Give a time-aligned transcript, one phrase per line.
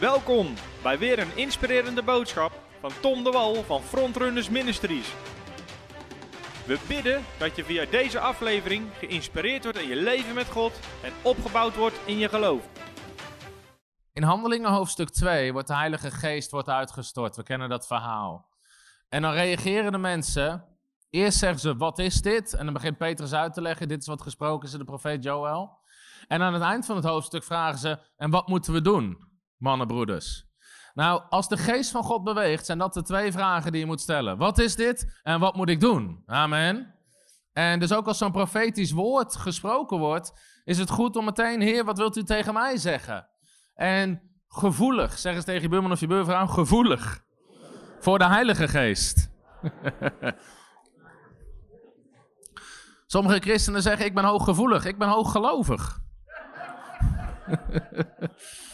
[0.00, 5.14] Welkom bij weer een inspirerende boodschap van Tom de Wal van Frontrunners Ministries.
[6.66, 11.12] We bidden dat je via deze aflevering geïnspireerd wordt in je leven met God en
[11.22, 12.68] opgebouwd wordt in je geloof.
[14.12, 17.36] In Handelingen hoofdstuk 2 wordt de Heilige Geest wordt uitgestort.
[17.36, 18.48] We kennen dat verhaal.
[19.08, 20.64] En dan reageren de mensen.
[21.10, 22.54] Eerst zeggen ze, wat is dit?
[22.54, 25.24] En dan begint Petrus uit te leggen, dit is wat gesproken is door de profeet
[25.24, 25.78] Joël.
[26.28, 29.27] En aan het eind van het hoofdstuk vragen ze, en wat moeten we doen,
[29.58, 30.46] mannenbroeders?
[30.94, 34.00] Nou, als de geest van God beweegt, zijn dat de twee vragen die je moet
[34.00, 34.36] stellen.
[34.38, 36.22] Wat is dit en wat moet ik doen?
[36.26, 36.94] Amen.
[37.52, 40.32] En dus ook als zo'n profetisch woord gesproken wordt,
[40.64, 43.28] is het goed om meteen, Heer, wat wilt u tegen mij zeggen?
[43.74, 47.24] En gevoelig, zeg eens tegen je buurman of je buurvrouw, gevoelig
[48.00, 49.30] voor de Heilige Geest.
[53.06, 55.98] Sommige christenen zeggen, ik ben hooggevoelig, ik ben hooggelovig.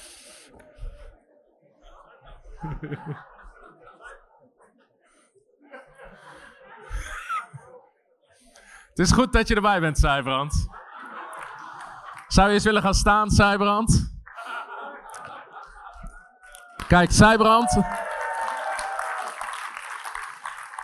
[8.89, 10.69] Het is goed dat je erbij bent, Zijbrand.
[12.27, 14.13] Zou je eens willen gaan staan, Zijbrand?
[16.87, 17.83] Kijk, Zijbrand.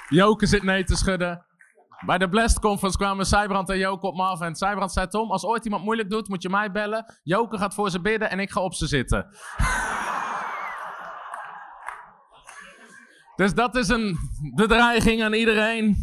[0.09, 1.45] Joke zit nee te schudden.
[2.07, 4.41] Bij de Blessed Conference kwamen Zijbrand en Joke op me af.
[4.41, 7.15] En Zijbrand zei, Tom, als ooit iemand moeilijk doet, moet je mij bellen.
[7.23, 9.27] Joke gaat voor ze bidden en ik ga op ze zitten.
[13.41, 14.19] Dus dat is een
[14.55, 15.97] bedreiging aan iedereen.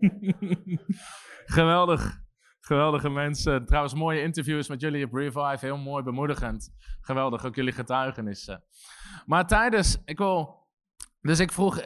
[1.56, 2.20] Geweldig.
[2.60, 3.66] Geweldige mensen.
[3.66, 5.58] Trouwens, mooie interviews met jullie op Revive.
[5.60, 6.70] Heel mooi, bemoedigend.
[7.00, 8.64] Geweldig, ook jullie getuigenissen.
[9.26, 10.66] Maar tijdens, ik wil,
[11.20, 11.80] dus ik vroeg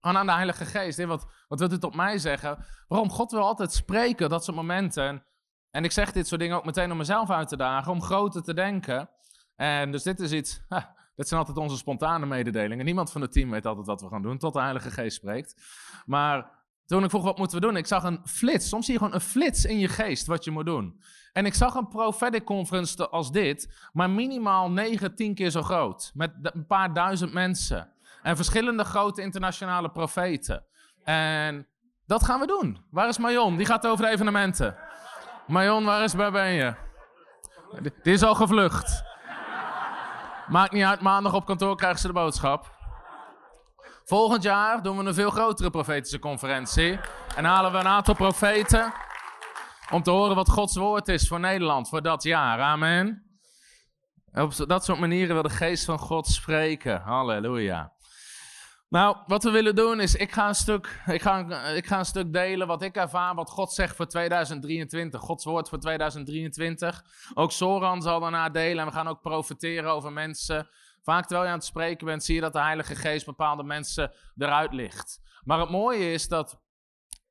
[0.00, 2.64] aan de Heilige Geest, wat, wat wilt u tot mij zeggen?
[2.88, 3.10] Waarom?
[3.10, 5.26] God wil altijd spreken, dat soort momenten.
[5.70, 8.42] En ik zeg dit soort dingen ook meteen om mezelf uit te dagen, om groter
[8.42, 9.10] te denken.
[9.56, 10.60] En dus dit is iets,
[11.14, 12.84] dit zijn altijd onze spontane mededelingen.
[12.84, 15.54] Niemand van het team weet altijd wat we gaan doen, tot de Heilige Geest spreekt.
[16.06, 16.50] Maar
[16.86, 17.76] toen ik vroeg, wat moeten we doen?
[17.76, 18.68] Ik zag een flits.
[18.68, 21.00] Soms zie je gewoon een flits in je geest wat je moet doen.
[21.32, 26.10] En ik zag een prophetic conference als dit, maar minimaal 9, 10 keer zo groot.
[26.14, 27.92] Met een paar duizend mensen.
[28.22, 30.64] En verschillende grote internationale profeten.
[31.04, 31.66] En
[32.06, 32.84] dat gaan we doen.
[32.90, 33.56] Waar is Marion?
[33.56, 34.76] Die gaat over de evenementen.
[35.46, 36.74] Marion, waar, is, waar ben je?
[38.02, 39.11] Die is al gevlucht.
[40.52, 42.74] Maakt niet uit, maandag op kantoor krijgen ze de boodschap.
[44.04, 46.98] Volgend jaar doen we een veel grotere profetische conferentie.
[47.36, 48.92] En halen we een aantal profeten.
[49.90, 52.60] Om te horen wat Gods woord is voor Nederland voor dat jaar.
[52.60, 53.22] Amen.
[54.32, 57.00] Op dat soort manieren wil de geest van God spreken.
[57.00, 57.92] Halleluja.
[58.92, 62.04] Nou, wat we willen doen is, ik ga, een stuk, ik, ga, ik ga een
[62.04, 65.20] stuk delen wat ik ervaar, wat God zegt voor 2023.
[65.20, 67.04] Gods woord voor 2023.
[67.34, 70.68] Ook Soran zal daarna delen en we gaan ook profiteren over mensen.
[71.02, 74.12] Vaak terwijl je aan het spreken bent, zie je dat de Heilige Geest bepaalde mensen
[74.36, 75.20] eruit ligt.
[75.44, 76.60] Maar het mooie is dat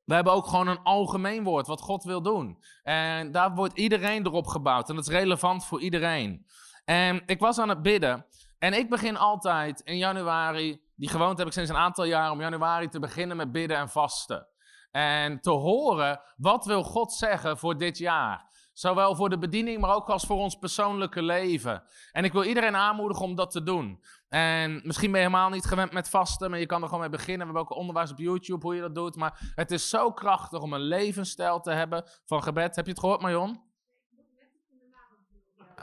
[0.03, 2.63] we hebben ook gewoon een algemeen woord wat God wil doen.
[2.83, 6.45] En daar wordt iedereen erop gebouwd en dat is relevant voor iedereen.
[6.85, 8.25] En ik was aan het bidden
[8.59, 12.41] en ik begin altijd in januari die gewoonte heb ik sinds een aantal jaar om
[12.41, 14.47] januari te beginnen met bidden en vasten.
[14.91, 18.50] En te horen, wat wil God zeggen voor dit jaar?
[18.73, 21.84] Zowel voor de bediening, maar ook als voor ons persoonlijke leven.
[22.11, 24.03] En ik wil iedereen aanmoedigen om dat te doen.
[24.29, 27.09] En misschien ben je helemaal niet gewend met vasten, maar je kan er gewoon mee
[27.09, 27.47] beginnen.
[27.47, 29.16] We hebben ook onderwijs op YouTube hoe je dat doet.
[29.16, 32.75] Maar het is zo krachtig om een levensstijl te hebben van gebed.
[32.75, 33.61] Heb je het gehoord, Marion?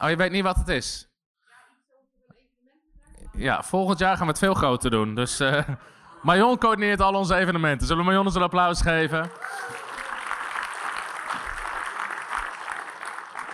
[0.03, 1.08] Oh, je weet niet wat het is?
[3.39, 5.15] Ja, volgend jaar gaan we het veel groter doen.
[5.15, 7.87] Dus uh, coördineert al onze evenementen.
[7.87, 9.31] Zullen we Marion eens een applaus geven?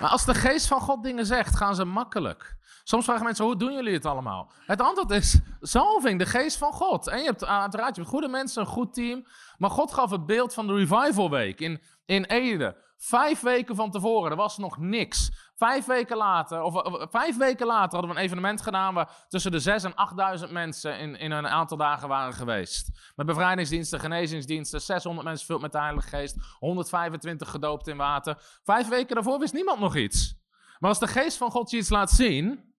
[0.01, 2.57] Maar als de geest van God dingen zegt, gaan ze makkelijk.
[2.85, 4.51] Soms vragen mensen, hoe doen jullie het allemaal?
[4.67, 7.07] Het antwoord is zalving, de geest van God.
[7.07, 9.27] En je hebt uiteraard je hebt goede mensen, een goed team.
[9.59, 12.77] Maar God gaf het beeld van de Revival Week in, in Ede.
[13.05, 15.31] Vijf weken van tevoren, er was nog niks.
[15.55, 19.59] Vijf weken later, of, vijf weken later hadden we een evenement gedaan waar tussen de
[19.59, 23.13] 6 en 8000 mensen in, in een aantal dagen waren geweest.
[23.17, 28.37] Met bevrijdingsdiensten, genezingsdiensten, 600 mensen vult met de Heilige Geest, 125 gedoopt in water.
[28.63, 30.35] Vijf weken daarvoor wist niemand nog iets.
[30.79, 32.75] Maar als de Geest van God je iets laat zien,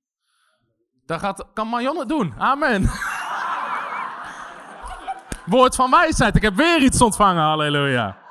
[1.05, 2.33] dan gaat, kan Marion het doen.
[2.37, 2.89] Amen.
[5.45, 6.35] Woord van wijsheid.
[6.35, 7.43] Ik heb weer iets ontvangen.
[7.43, 8.24] Halleluja.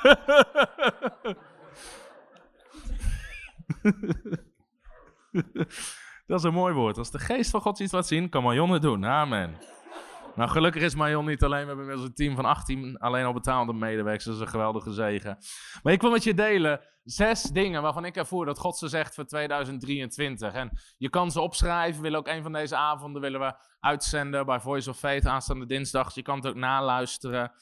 [6.26, 6.98] dat is een mooi woord.
[6.98, 9.06] Als de geest van God iets laat zien, kan Marion het doen.
[9.06, 9.56] Amen.
[10.34, 11.60] Nou, gelukkig is Marion niet alleen.
[11.60, 14.24] We hebben inmiddels een team van 18 alleen al betaalde medewerkers.
[14.24, 15.38] Dat is een geweldige zegen.
[15.82, 16.80] Maar ik wil met je delen.
[17.04, 20.52] zes dingen waarvan ik ervoer dat God ze zegt voor 2023.
[20.52, 21.96] En je kan ze opschrijven.
[21.96, 25.66] We willen ook een van deze avonden willen we uitzenden bij Voice of Faith aanstaande
[25.66, 26.04] dinsdag.
[26.04, 27.52] Dus je kan het ook naluisteren.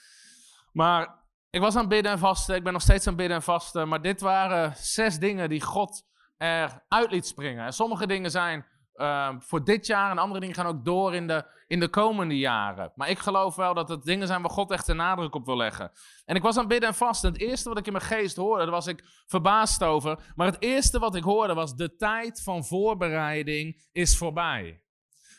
[0.73, 1.27] Maar
[1.59, 2.57] ik was aan het bidden en vasten.
[2.57, 3.89] Ik ben nog steeds aan het bidden en vasten.
[3.89, 6.03] Maar dit waren zes dingen die God
[6.37, 7.65] eruit liet springen.
[7.65, 11.27] En sommige dingen zijn uh, voor dit jaar en andere dingen gaan ook door in
[11.27, 12.93] de, in de komende jaren.
[12.95, 15.57] Maar ik geloof wel dat het dingen zijn waar God echt de nadruk op wil
[15.57, 15.91] leggen.
[16.25, 17.25] En ik was aan het bidden en vast.
[17.25, 20.33] En het eerste wat ik in mijn geest hoorde, daar was ik verbaasd over.
[20.35, 24.83] Maar het eerste wat ik hoorde was: de tijd van voorbereiding is voorbij.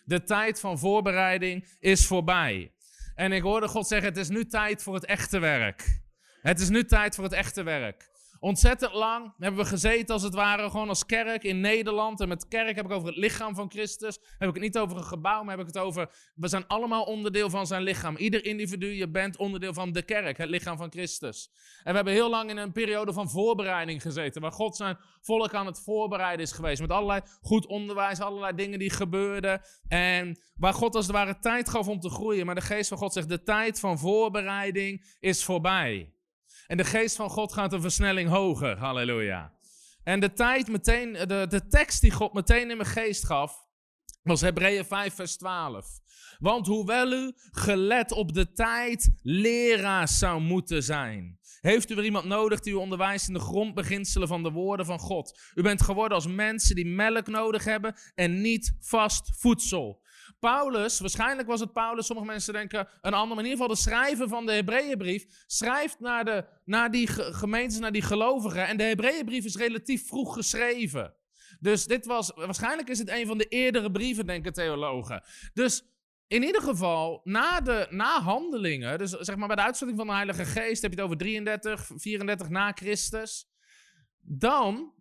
[0.04, 2.74] De tijd van voorbereiding is voorbij.
[3.16, 6.08] En ik hoorde God zeggen: het is nu tijd voor het echte werk.
[6.42, 8.10] Het is nu tijd voor het echte werk.
[8.40, 12.20] Ontzettend lang hebben we gezeten, als het ware, gewoon als kerk in Nederland.
[12.20, 14.20] En met kerk heb ik over het lichaam van Christus.
[14.38, 16.10] Heb ik het niet over een gebouw, maar heb ik het over.
[16.36, 18.16] We zijn allemaal onderdeel van zijn lichaam.
[18.16, 21.50] Ieder individu, je bent onderdeel van de kerk, het lichaam van Christus.
[21.84, 24.42] En we hebben heel lang in een periode van voorbereiding gezeten.
[24.42, 26.82] Waar God zijn volk aan het voorbereiden is geweest.
[26.82, 29.62] Met allerlei goed onderwijs, allerlei dingen die gebeurden.
[29.88, 32.46] En waar God als het ware tijd gaf om te groeien.
[32.46, 36.14] Maar de geest van God zegt: de tijd van voorbereiding is voorbij.
[36.70, 38.78] En de geest van God gaat een versnelling hoger.
[38.78, 39.54] Halleluja.
[40.04, 43.66] En de tijd meteen, de, de tekst die God meteen in mijn geest gaf,
[44.24, 45.88] was Hebreeën 5, vers 12.
[46.38, 52.26] Want hoewel u gelet op de tijd leraar zou moeten zijn, heeft u weer iemand
[52.26, 55.40] nodig die u onderwijst in de grondbeginselen van de woorden van God.
[55.56, 60.02] U bent geworden als mensen die melk nodig hebben en niet vast voedsel.
[60.40, 63.82] Paulus, waarschijnlijk was het Paulus, sommige mensen denken een ander, maar in ieder geval de
[63.82, 68.68] schrijver van de Hebreeënbrief, schrijft naar, de, naar die gemeentes, naar die gelovigen.
[68.68, 71.14] En de Hebreeënbrief is relatief vroeg geschreven.
[71.60, 75.24] Dus dit was, waarschijnlijk is het een van de eerdere brieven, denken theologen.
[75.54, 75.84] Dus
[76.28, 80.14] in ieder geval, na, de, na handelingen, dus zeg maar bij de uitstorting van de
[80.14, 83.48] Heilige Geest, heb je het over 33, 34 na Christus.
[84.22, 84.94] Dan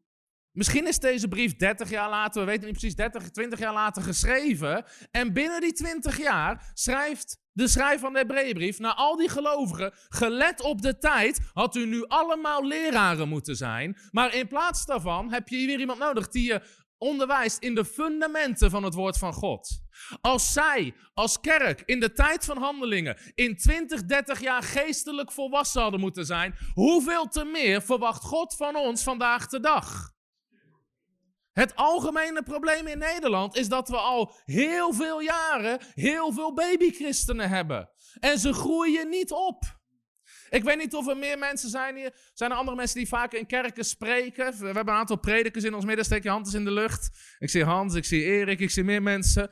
[0.59, 4.03] Misschien is deze brief 30 jaar later, we weten niet precies, 30, 20 jaar later
[4.03, 4.85] geschreven.
[5.11, 9.93] En binnen die 20 jaar schrijft de schrijver van de Hebreeënbrief naar al die gelovigen:
[10.09, 13.99] gelet op de tijd had u nu allemaal leraren moeten zijn.
[14.11, 16.63] Maar in plaats daarvan heb je hier weer iemand nodig die je
[16.97, 19.81] onderwijst in de fundamenten van het woord van God.
[20.21, 25.83] Als zij als kerk in de tijd van handelingen in 20, 30 jaar geestelijk volwassen
[25.83, 30.17] hadden moeten zijn, hoeveel te meer verwacht God van ons vandaag de dag?
[31.59, 37.49] Het algemene probleem in Nederland is dat we al heel veel jaren heel veel babychristenen
[37.49, 37.91] hebben.
[38.21, 39.79] En ze groeien niet op.
[40.51, 42.15] Ik weet niet of er meer mensen zijn hier.
[42.35, 44.59] Zijn er andere mensen die vaker in kerken spreken?
[44.59, 46.05] We hebben een aantal predikers in ons midden.
[46.05, 47.11] Steek je hand eens in de lucht.
[47.39, 49.51] Ik zie Hans, ik zie Erik, ik zie meer mensen.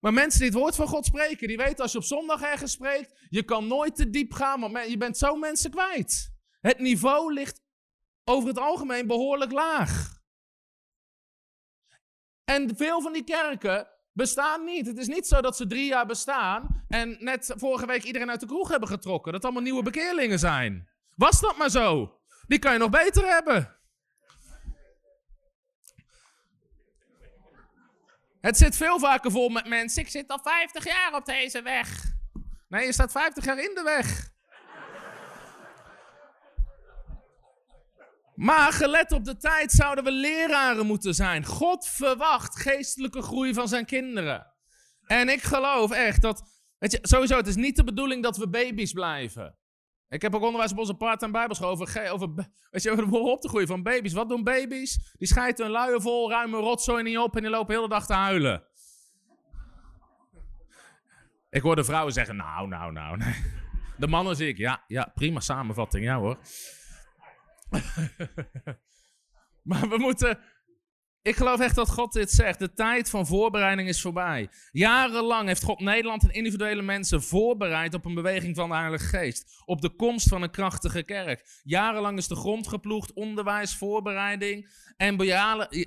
[0.00, 2.72] Maar mensen die het woord van God spreken, die weten als je op zondag ergens
[2.72, 6.32] spreekt, je kan nooit te diep gaan, want je bent zo mensen kwijt.
[6.60, 7.62] Het niveau ligt
[8.24, 10.19] over het algemeen behoorlijk laag.
[12.50, 14.86] En veel van die kerken bestaan niet.
[14.86, 18.40] Het is niet zo dat ze drie jaar bestaan en net vorige week iedereen uit
[18.40, 19.32] de kroeg hebben getrokken.
[19.32, 20.88] Dat allemaal nieuwe bekeerlingen zijn.
[21.16, 22.18] Was dat maar zo?
[22.46, 23.76] Die kan je nog beter hebben.
[28.40, 30.02] Het zit veel vaker vol met mensen.
[30.02, 32.04] Ik zit al 50 jaar op deze weg.
[32.68, 34.30] Nee, je staat 50 jaar in de weg.
[38.40, 41.44] Maar gelet op de tijd zouden we leraren moeten zijn.
[41.44, 44.46] God verwacht geestelijke groei van zijn kinderen.
[45.06, 46.42] En ik geloof echt dat.
[46.78, 49.58] Weet je, sowieso, het is niet de bedoeling dat we baby's blijven.
[50.08, 52.28] Ik heb ook onderwijs op onze part-time bijbelschool over, over,
[52.70, 54.12] weet je, over op te groeien van baby's.
[54.12, 55.14] Wat doen baby's?
[55.18, 58.06] Die schijten hun luien vol, ruimen rotzooi niet op en die lopen de hele dag
[58.06, 58.64] te huilen.
[61.50, 63.16] Ik hoor de vrouwen zeggen, nou, nou, nou.
[63.16, 63.34] Nee.
[63.96, 66.38] De mannen zie ik, ja, ja, prima samenvatting, ja hoor.
[69.68, 70.38] maar we moeten.
[71.22, 72.58] Ik geloof echt dat God dit zegt.
[72.58, 74.48] De tijd van voorbereiding is voorbij.
[74.70, 79.62] Jarenlang heeft God Nederland en individuele mensen voorbereid op een beweging van de Heilige Geest.
[79.64, 81.60] Op de komst van een krachtige kerk.
[81.62, 84.68] Jarenlang is de grond geploegd, onderwijs, voorbereiding.
[84.96, 85.18] En,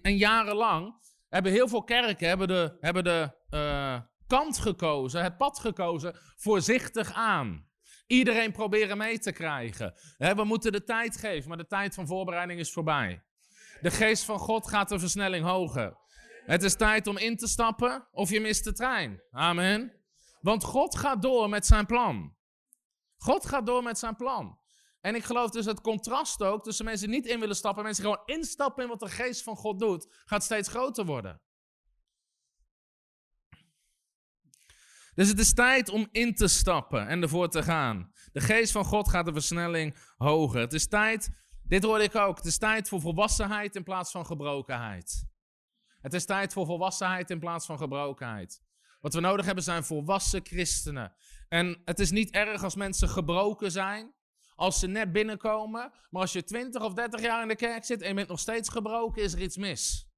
[0.02, 0.96] en jarenlang
[1.30, 7.14] hebben heel veel kerken hebben de, hebben de uh, kant gekozen, het pad gekozen, voorzichtig
[7.14, 7.68] aan.
[8.08, 9.94] Iedereen proberen mee te krijgen.
[10.18, 13.24] we moeten de tijd geven, maar de tijd van voorbereiding is voorbij.
[13.82, 15.98] De geest van God gaat de versnelling hoger.
[16.46, 19.22] Het is tijd om in te stappen of je mist de trein.
[19.32, 19.94] Amen.
[20.42, 22.36] Want God gaat door met zijn plan.
[23.18, 24.60] God gaat door met zijn plan.
[25.02, 27.86] En ik geloof dus het contrast ook tussen mensen die niet in willen stappen en
[27.86, 31.42] mensen die gewoon instappen in wat de geest van God doet, gaat steeds groter worden.
[35.16, 38.12] Dus het is tijd om in te stappen en ervoor te gaan.
[38.32, 40.60] De geest van God gaat de versnelling hoger.
[40.60, 41.30] Het is tijd.
[41.64, 42.38] Dit hoorde ik ook.
[42.38, 45.26] Het is tijd voor volwassenheid in plaats van gebrokenheid.
[46.02, 48.62] Het is tijd voor volwassenheid in plaats van gebrokenheid.
[49.02, 51.14] Wat we nodig hebben zijn volwassen christenen.
[51.50, 54.14] En het is niet erg als mensen gebroken zijn,
[54.56, 55.92] als ze net binnenkomen.
[56.10, 58.40] Maar als je 20 of 30 jaar in de kerk zit en je bent nog
[58.40, 60.13] steeds gebroken, is er iets mis.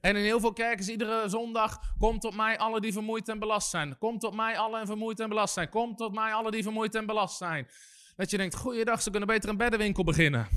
[0.00, 3.70] En in heel veel kerken iedere zondag: Kom tot mij, alle die vermoeid en belast
[3.70, 3.98] zijn.
[3.98, 5.68] Kom tot mij, alle en vermoeid en belast zijn.
[5.68, 7.68] Kom tot mij, alle die vermoeid en belast zijn.
[8.16, 10.48] Dat je denkt: Goeiedag, ze kunnen beter een beddenwinkel beginnen.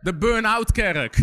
[0.00, 1.16] De burn-out kerk.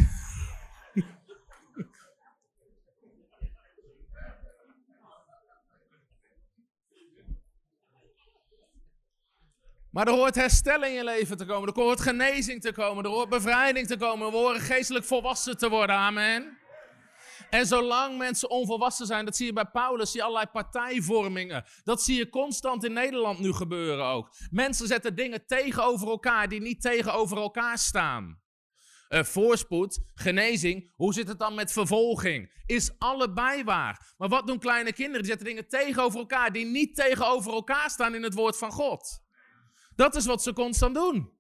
[9.94, 11.74] Maar er hoort herstel in je leven te komen.
[11.74, 13.04] Er hoort genezing te komen.
[13.04, 14.32] Er hoort bevrijding te komen.
[14.32, 15.96] We horen geestelijk volwassen te worden.
[15.96, 16.58] Amen.
[17.50, 21.66] En zolang mensen onvolwassen zijn, dat zie je bij Paulus, zie allerlei partijvormingen.
[21.84, 24.30] Dat zie je constant in Nederland nu gebeuren ook.
[24.50, 28.42] Mensen zetten dingen tegenover elkaar die niet tegenover elkaar staan.
[29.10, 32.62] Uh, voorspoed, genezing, hoe zit het dan met vervolging?
[32.66, 34.14] Is allebei waar.
[34.18, 35.22] Maar wat doen kleine kinderen?
[35.22, 39.23] Die zetten dingen tegenover elkaar die niet tegenover elkaar staan in het woord van God.
[39.96, 41.32] Dat is wat ze constant doen.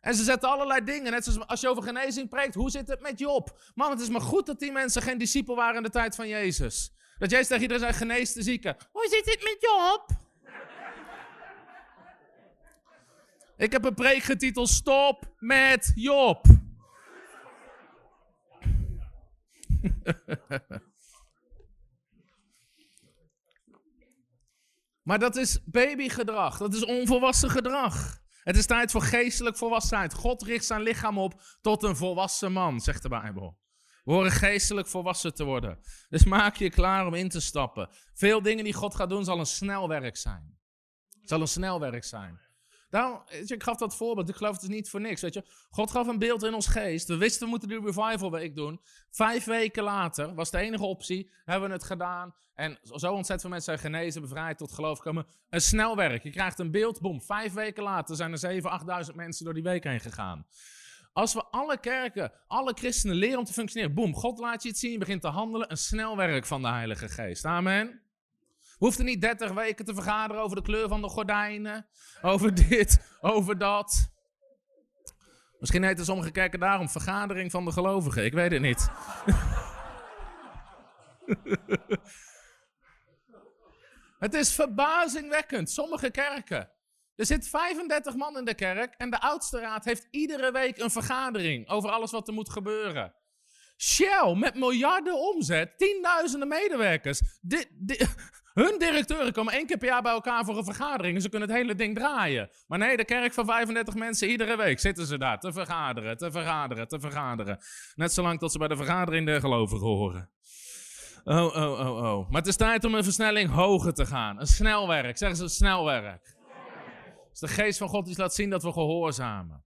[0.00, 3.00] En ze zetten allerlei dingen, net zoals als je over genezing preekt, hoe zit het
[3.00, 3.60] met Job?
[3.74, 6.28] Man, het is maar goed dat die mensen geen discipel waren in de tijd van
[6.28, 6.92] Jezus.
[7.18, 8.76] Dat Jezus tegen iedereen zei, genees de zieken.
[8.90, 10.08] Hoe zit het met Job?
[13.56, 16.44] Ik heb een preek getiteld Stop met Job.
[25.06, 26.58] Maar dat is babygedrag.
[26.58, 28.18] Dat is onvolwassen gedrag.
[28.42, 30.14] Het is tijd voor geestelijk volwassenheid.
[30.14, 33.58] God richt zijn lichaam op tot een volwassen man, zegt de Bijbel.
[34.04, 35.78] We horen geestelijk volwassen te worden.
[36.08, 37.88] Dus maak je klaar om in te stappen.
[38.14, 40.58] Veel dingen die God gaat doen, zal een snelwerk zijn.
[41.22, 42.40] Zal een snelwerk zijn.
[42.90, 44.28] Nou, ik gaf dat voorbeeld.
[44.28, 45.20] Ik geloof het is niet voor niks.
[45.20, 45.44] Weet je.
[45.70, 47.08] God gaf een beeld in ons geest.
[47.08, 48.80] We wisten we moeten die revival week doen.
[49.10, 51.30] Vijf weken later was de enige optie.
[51.44, 52.34] Hebben we het gedaan.
[52.54, 55.26] En zo ontzettend veel mensen zijn genezen, bevrijd, tot geloof komen.
[55.50, 56.22] Een snelwerk.
[56.22, 57.00] Je krijgt een beeld.
[57.00, 57.22] Boom.
[57.22, 58.62] Vijf weken later zijn er
[59.02, 60.46] 7.000, 8.000 mensen door die week heen gegaan.
[61.12, 63.94] Als we alle kerken, alle christenen leren om te functioneren.
[63.94, 64.14] Boom.
[64.14, 64.92] God laat je het zien.
[64.92, 65.70] Je begint te handelen.
[65.70, 67.44] Een snelwerk van de Heilige Geest.
[67.44, 68.05] Amen.
[68.78, 71.86] We hoefden niet 30 weken te vergaderen over de kleur van de gordijnen.
[72.22, 74.10] Over dit, over dat.
[75.58, 78.24] Misschien heten sommige kerken daarom vergadering van de gelovigen.
[78.24, 78.88] Ik weet het niet.
[84.18, 85.70] het is verbazingwekkend.
[85.70, 86.70] Sommige kerken.
[87.14, 90.90] Er zit 35 man in de kerk en de oudste raad heeft iedere week een
[90.90, 93.14] vergadering over alles wat er moet gebeuren.
[93.76, 97.20] Shell met miljarden omzet, tienduizenden medewerkers.
[97.40, 97.68] Dit,
[98.62, 101.48] hun directeuren komen één keer per jaar bij elkaar voor een vergadering en ze kunnen
[101.48, 102.50] het hele ding draaien.
[102.66, 106.30] Maar nee, de kerk van 35 mensen iedere week zitten ze daar te vergaderen, te
[106.30, 107.58] vergaderen, te vergaderen.
[107.94, 110.30] Net zolang tot ze bij de vergadering der gelovigen horen.
[111.24, 112.28] Oh, oh, oh, oh.
[112.28, 114.40] Maar het is tijd om een versnelling hoger te gaan.
[114.40, 116.36] Een snelwerk, zeggen ze een snelwerk.
[117.32, 119.64] Is de geest van God die laat zien dat we gehoorzamen.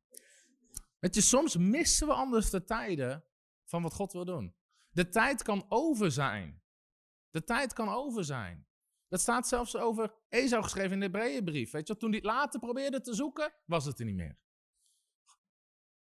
[0.99, 3.25] Weet je, soms missen we anders de tijden
[3.67, 4.55] van wat God wil doen.
[4.91, 6.63] De tijd kan over zijn.
[7.31, 8.69] De tijd kan over zijn.
[9.11, 11.71] Dat staat zelfs over Esau geschreven in de Hebreeënbrief.
[11.71, 14.39] Weet je, toen hij het later probeerde te zoeken, was het er niet meer.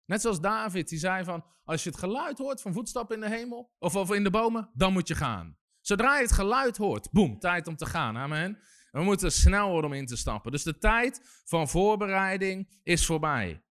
[0.05, 3.35] Net zoals David, die zei van, als je het geluid hoort van voetstappen in de
[3.35, 5.57] hemel, of, of in de bomen, dan moet je gaan.
[5.81, 8.59] Zodra je het geluid hoort, boem, tijd om te gaan, amen.
[8.91, 10.51] we moeten snel worden om in te stappen.
[10.51, 13.63] Dus de tijd van voorbereiding is voorbij.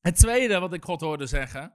[0.00, 1.74] Het tweede wat ik God hoorde zeggen,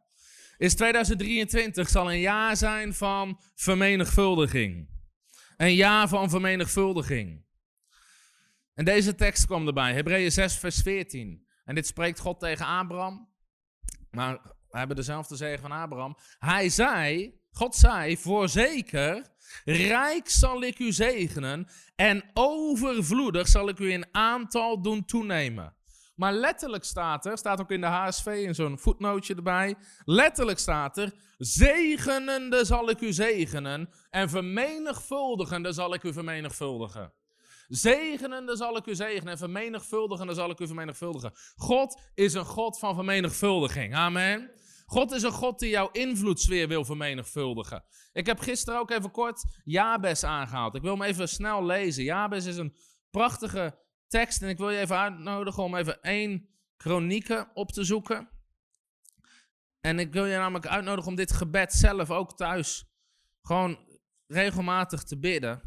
[0.57, 4.94] is 2023 zal een jaar zijn van vermenigvuldiging.
[5.57, 7.43] Een jaar van vermenigvuldiging.
[8.73, 11.47] En deze tekst kwam erbij, Hebreeën 6, vers 14.
[11.65, 13.29] En dit spreekt God tegen Abraham.
[14.11, 16.17] Maar we hebben dezelfde zegen van Abraham.
[16.39, 19.27] Hij zei, God zei, voorzeker,
[19.63, 25.74] rijk zal ik u zegenen en overvloedig zal ik u in aantal doen toenemen.
[26.15, 29.75] Maar letterlijk staat er, staat ook in de HSV in zo'n voetnootje erbij.
[30.03, 37.13] Letterlijk staat er: Zegenende zal ik u zegenen en vermenigvuldigende zal ik u vermenigvuldigen.
[37.67, 41.31] Zegenende zal ik u zegenen en vermenigvuldigende zal ik u vermenigvuldigen.
[41.55, 43.95] God is een God van vermenigvuldiging.
[43.95, 44.51] Amen.
[44.85, 47.83] God is een God die jouw invloedssfeer wil vermenigvuldigen.
[48.13, 50.75] Ik heb gisteren ook even kort Jabes aangehaald.
[50.75, 52.03] Ik wil hem even snel lezen.
[52.03, 52.75] Jabes is een
[53.11, 58.29] prachtige tekst en ik wil je even uitnodigen om even één chronieken op te zoeken.
[59.79, 62.85] En ik wil je namelijk uitnodigen om dit gebed zelf ook thuis
[63.41, 65.61] gewoon regelmatig te bidden.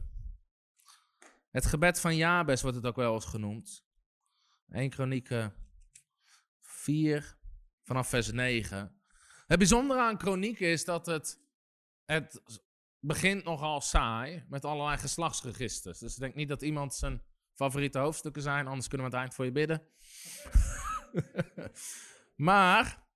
[1.51, 3.85] Het gebed van Jabes wordt het ook wel eens genoemd.
[4.69, 5.55] 1 Kronieken
[6.63, 7.39] 4,
[7.83, 9.03] vanaf vers 9.
[9.47, 11.41] Het bijzondere aan Kronieken is dat het,
[12.05, 12.43] het
[13.01, 15.99] begint nogal saai met allerlei geslachtsregisters.
[15.99, 17.23] Dus ik denk niet dat iemand zijn
[17.59, 19.83] favoriete hoofdstukken zijn, anders kunnen we het eind voor je bidden.
[22.51, 23.07] maar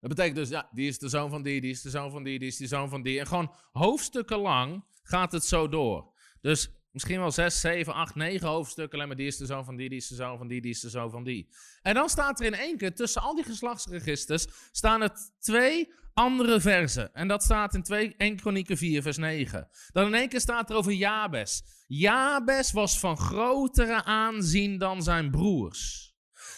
[0.00, 2.22] dat betekent dus, ja, die is de zoon van die, die is de zoon van
[2.22, 3.18] die, die is de zoon van die.
[3.18, 6.12] En gewoon hoofdstukken lang gaat het zo door.
[6.40, 8.94] Dus misschien wel zes, zeven, acht, negen hoofdstukken.
[8.94, 10.70] Alleen maar die is de zoon van die, die is de zoon van die, die
[10.70, 11.48] is de zoon van die.
[11.82, 16.60] En dan staat er in één keer, tussen al die geslachtsregisters, staan er twee andere
[16.60, 17.14] versen.
[17.14, 19.68] En dat staat in 2, 1 Kronieken 4, vers 9.
[19.92, 21.62] Dan in één keer staat er over Jabes.
[21.86, 26.12] Jabes was van grotere aanzien dan zijn broers.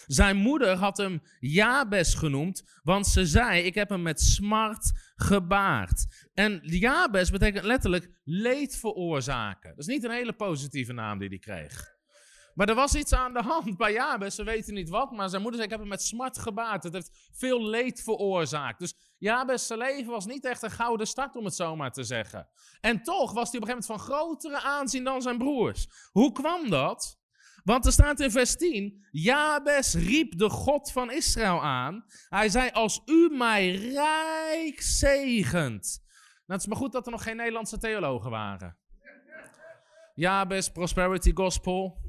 [0.05, 6.27] Zijn moeder had hem Jabes genoemd, want ze zei: Ik heb hem met smart gebaard.
[6.33, 9.69] En Jabes betekent letterlijk leed veroorzaken.
[9.69, 11.96] Dat is niet een hele positieve naam die hij kreeg.
[12.57, 15.41] Maar er was iets aan de hand bij Jabes, ze weten niet wat, maar zijn
[15.41, 16.83] moeder zei, ik heb hem met smart gebaard.
[16.83, 18.79] Het heeft veel leed veroorzaakt.
[18.79, 22.47] Dus Jabes' leven was niet echt een gouden start, om het zo maar te zeggen.
[22.79, 25.87] En toch was hij op een gegeven moment van grotere aanzien dan zijn broers.
[26.11, 27.19] Hoe kwam dat?
[27.63, 32.05] Want er staat in vers 10, Jabes riep de God van Israël aan.
[32.29, 36.03] Hij zei, als u mij rijk zegent.
[36.03, 38.77] Nou, het is maar goed dat er nog geen Nederlandse theologen waren.
[40.13, 42.06] Jabes, Prosperity Gospel.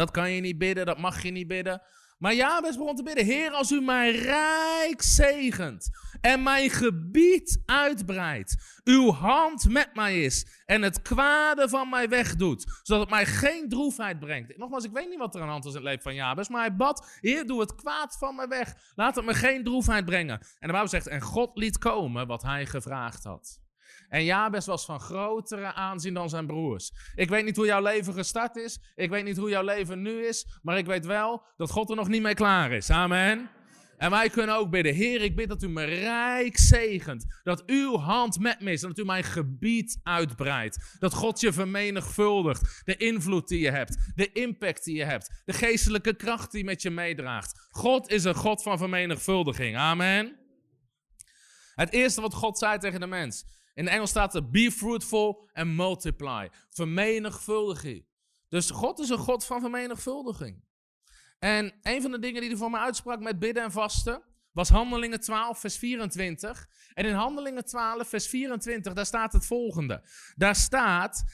[0.00, 1.82] Dat kan je niet bidden, dat mag je niet bidden.
[2.18, 5.90] Maar Jabes begon te bidden, Heer, als u mij rijk zegent
[6.20, 12.80] en mijn gebied uitbreidt, uw hand met mij is en het kwade van mij wegdoet,
[12.82, 14.56] zodat het mij geen droefheid brengt.
[14.56, 16.48] Nogmaals, ik weet niet wat er aan de hand is in het leven van Jabes,
[16.48, 20.04] maar hij bad, Heer, doe het kwaad van mij weg, laat het me geen droefheid
[20.04, 20.38] brengen.
[20.38, 23.60] En de Bijbel zegt, en God liet komen wat hij gevraagd had.
[24.10, 26.92] En Jabes was van grotere aanzien dan zijn broers.
[27.14, 28.80] Ik weet niet hoe jouw leven gestart is.
[28.94, 30.46] Ik weet niet hoe jouw leven nu is.
[30.62, 32.90] Maar ik weet wel dat God er nog niet mee klaar is.
[32.90, 33.50] Amen.
[33.96, 34.94] En wij kunnen ook bidden.
[34.94, 37.40] Heer, ik bid dat u me rijk zegent.
[37.42, 38.80] Dat uw hand met me is.
[38.80, 40.96] Dat u mijn gebied uitbreidt.
[40.98, 42.82] Dat God je vermenigvuldigt.
[42.84, 44.12] De invloed die je hebt.
[44.14, 45.42] De impact die je hebt.
[45.44, 47.68] De geestelijke kracht die met je meedraagt.
[47.70, 49.76] God is een God van vermenigvuldiging.
[49.76, 50.38] Amen.
[51.74, 53.59] Het eerste wat God zei tegen de mens.
[53.74, 56.48] In het Engels staat er be fruitful and multiply.
[56.68, 58.06] Vermenigvuldiging.
[58.48, 60.64] Dus God is een God van vermenigvuldiging.
[61.38, 64.68] En een van de dingen die hij voor mij uitsprak met bidden en vasten, was
[64.68, 66.68] Handelingen 12, vers 24.
[66.94, 70.02] En in Handelingen 12, vers 24, daar staat het volgende.
[70.36, 71.24] Daar staat,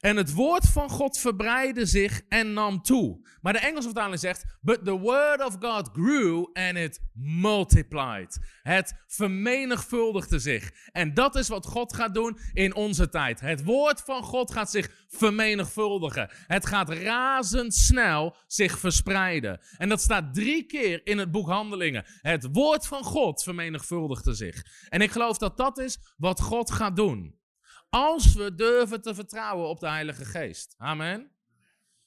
[0.00, 3.30] en het woord van God verbreidde zich en nam toe.
[3.40, 8.38] Maar de Engelse vertaling zegt: But the word of God grew and it multiplied.
[8.62, 10.72] Het vermenigvuldigde zich.
[10.92, 13.40] En dat is wat God gaat doen in onze tijd.
[13.40, 16.30] Het woord van God gaat zich vermenigvuldigen.
[16.46, 19.60] Het gaat razendsnel zich verspreiden.
[19.76, 22.04] En dat staat drie keer in het boek Handelingen.
[22.06, 24.64] Het woord van God vermenigvuldigde zich.
[24.88, 27.40] En ik geloof dat dat is wat God gaat doen.
[27.94, 30.74] Als we durven te vertrouwen op de Heilige Geest.
[30.78, 31.32] Amen.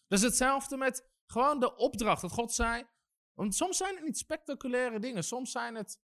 [0.08, 2.84] Dat is hetzelfde met gewoon de opdracht dat God zei.
[3.34, 5.24] Want soms zijn het niet spectaculaire dingen.
[5.24, 6.02] Soms zijn het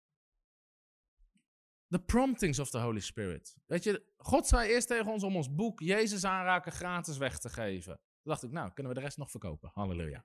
[1.86, 3.56] de promptings of the Holy Spirit.
[3.66, 7.48] Weet je, God zei eerst tegen ons om ons boek Jezus aanraken gratis weg te
[7.48, 7.94] geven.
[7.94, 9.70] Toen dacht ik, nou, kunnen we de rest nog verkopen.
[9.74, 10.24] Halleluja.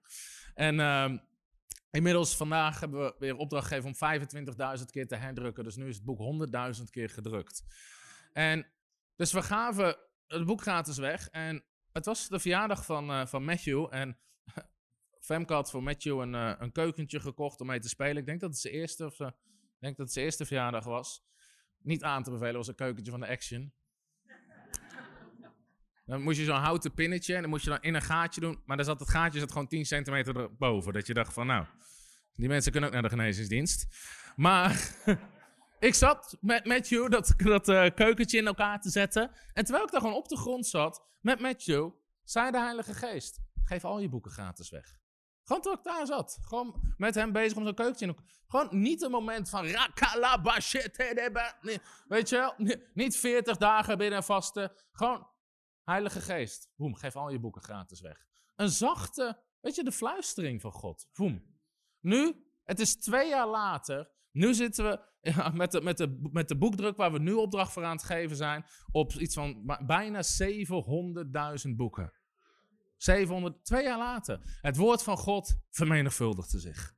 [0.53, 1.17] En uh,
[1.91, 5.63] inmiddels vandaag hebben we weer opdracht gegeven om 25.000 keer te herdrukken.
[5.63, 7.63] Dus nu is het boek 100.000 keer gedrukt.
[8.33, 8.67] En
[9.15, 9.97] dus we gaven
[10.27, 11.29] het boek gratis weg.
[11.29, 13.87] En het was de verjaardag van, uh, van Matthew.
[13.89, 14.17] En
[15.27, 18.17] Femke had voor Matthew een, uh, een keukentje gekocht om mee te spelen.
[18.17, 20.83] Ik denk dat het zijn eerste, of, uh, ik denk dat het zijn eerste verjaardag
[20.83, 21.23] was.
[21.77, 23.73] Niet aan te bevelen, was een keukentje van de Action.
[26.05, 28.61] Dan moest je zo'n houten pinnetje en dan moest je dan in een gaatje doen.
[28.65, 30.93] Maar dan zat het gaatje zat gewoon 10 centimeter erboven.
[30.93, 31.65] Dat je dacht van nou,
[32.33, 33.87] die mensen kunnen ook naar de genezingsdienst.
[34.35, 34.95] Maar
[35.79, 39.31] Ik zat met Matthew dat, dat uh, keukentje in elkaar te zetten.
[39.53, 41.89] En terwijl ik daar gewoon op de grond zat met Matthew,
[42.23, 45.03] zei de Heilige Geest: geef al je boeken gratis weg.
[45.43, 46.37] Gewoon toen ik daar zat.
[46.41, 48.17] Gewoon met hem bezig om zo'n keukentje in.
[48.47, 49.65] Gewoon niet een moment van
[51.61, 52.53] nee, Weet je wel?
[52.93, 54.71] Niet 40 dagen binnen vasten.
[54.91, 55.27] Gewoon
[55.83, 56.69] Heilige Geest.
[56.75, 58.25] Boem, geef al je boeken gratis weg.
[58.55, 61.07] Een zachte, weet je, de fluistering van God.
[61.13, 61.59] Boem.
[61.99, 64.11] Nu, het is twee jaar later.
[64.35, 64.99] Nu zitten we
[65.31, 68.05] ja, met, de, met, de, met de boekdruk waar we nu opdracht voor aan het
[68.05, 70.21] geven zijn, op iets van bijna
[71.67, 72.13] 700.000 boeken.
[72.97, 74.59] 700, twee jaar later.
[74.61, 76.95] Het woord van God vermenigvuldigde zich.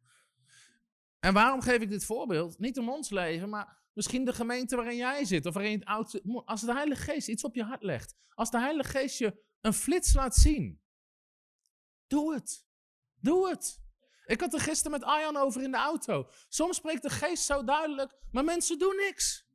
[1.19, 2.60] En waarom geef ik dit voorbeeld?
[2.60, 5.45] Niet om ons leven, maar misschien de gemeente waarin jij zit.
[5.45, 8.15] Of waarin het oudste, als de Heilige Geest iets op je hart legt.
[8.34, 10.82] Als de Heilige Geest je een flits laat zien,
[12.08, 12.65] doe het.
[13.19, 13.86] Doe het.
[14.28, 16.30] Ik had er gisteren met Arjan over in de auto.
[16.50, 19.46] Soms spreekt de geest zo duidelijk, maar mensen doen niks.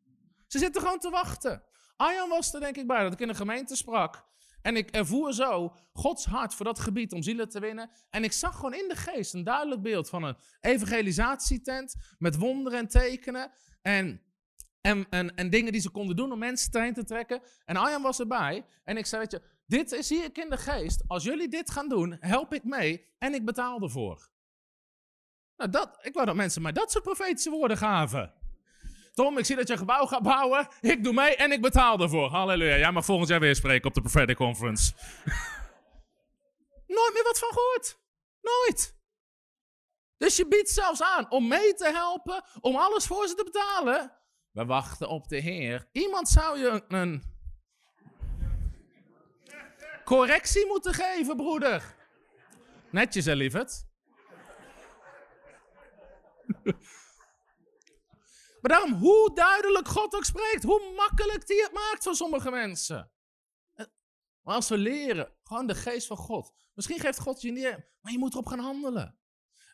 [0.46, 1.62] Ze zitten gewoon te wachten.
[1.96, 4.24] Arjan was er denk ik bij dat ik in de gemeente sprak.
[4.62, 7.90] En ik ervoer zo Gods hart voor dat gebied om zielen te winnen.
[8.11, 12.78] En ik zag gewoon in de geest een duidelijk beeld van een evangelisatietent met wonderen
[12.78, 13.52] en tekenen.
[13.82, 14.22] En,
[14.80, 17.42] en, en, en dingen die ze konden doen om mensen heen te trekken.
[17.64, 18.64] En Arjan was erbij.
[18.85, 21.02] En ik zei, weet je, dit zie ik in de geest.
[21.06, 24.31] Als jullie dit gaan doen, help ik mee en ik betaal ervoor.
[25.62, 28.33] Nou, dat, ik wou dat mensen mij dat soort profetische woorden gaven.
[29.12, 30.68] Tom, ik zie dat je een gebouw gaat bouwen.
[30.81, 32.31] Ik doe mee en ik betaal ervoor.
[32.31, 32.77] Halleluja.
[32.77, 34.92] Jij mag volgend jaar weer spreken op de Prophetic Conference.
[36.96, 37.98] Nooit meer wat van gehoord.
[38.40, 38.96] Nooit.
[40.16, 44.12] Dus je biedt zelfs aan om mee te helpen, om alles voor ze te betalen.
[44.51, 45.88] We wachten op de Heer.
[45.92, 47.22] Iemand zou je een
[50.05, 51.94] correctie moeten geven, broeder.
[52.90, 53.90] Netjes, hè, lieverd.
[58.62, 63.10] Maar daarom, hoe duidelijk God ook spreekt, hoe makkelijk die het maakt voor sommige mensen.
[64.42, 66.52] Maar als we leren, gewoon de geest van God.
[66.74, 69.18] Misschien geeft God je niet, maar je moet erop gaan handelen.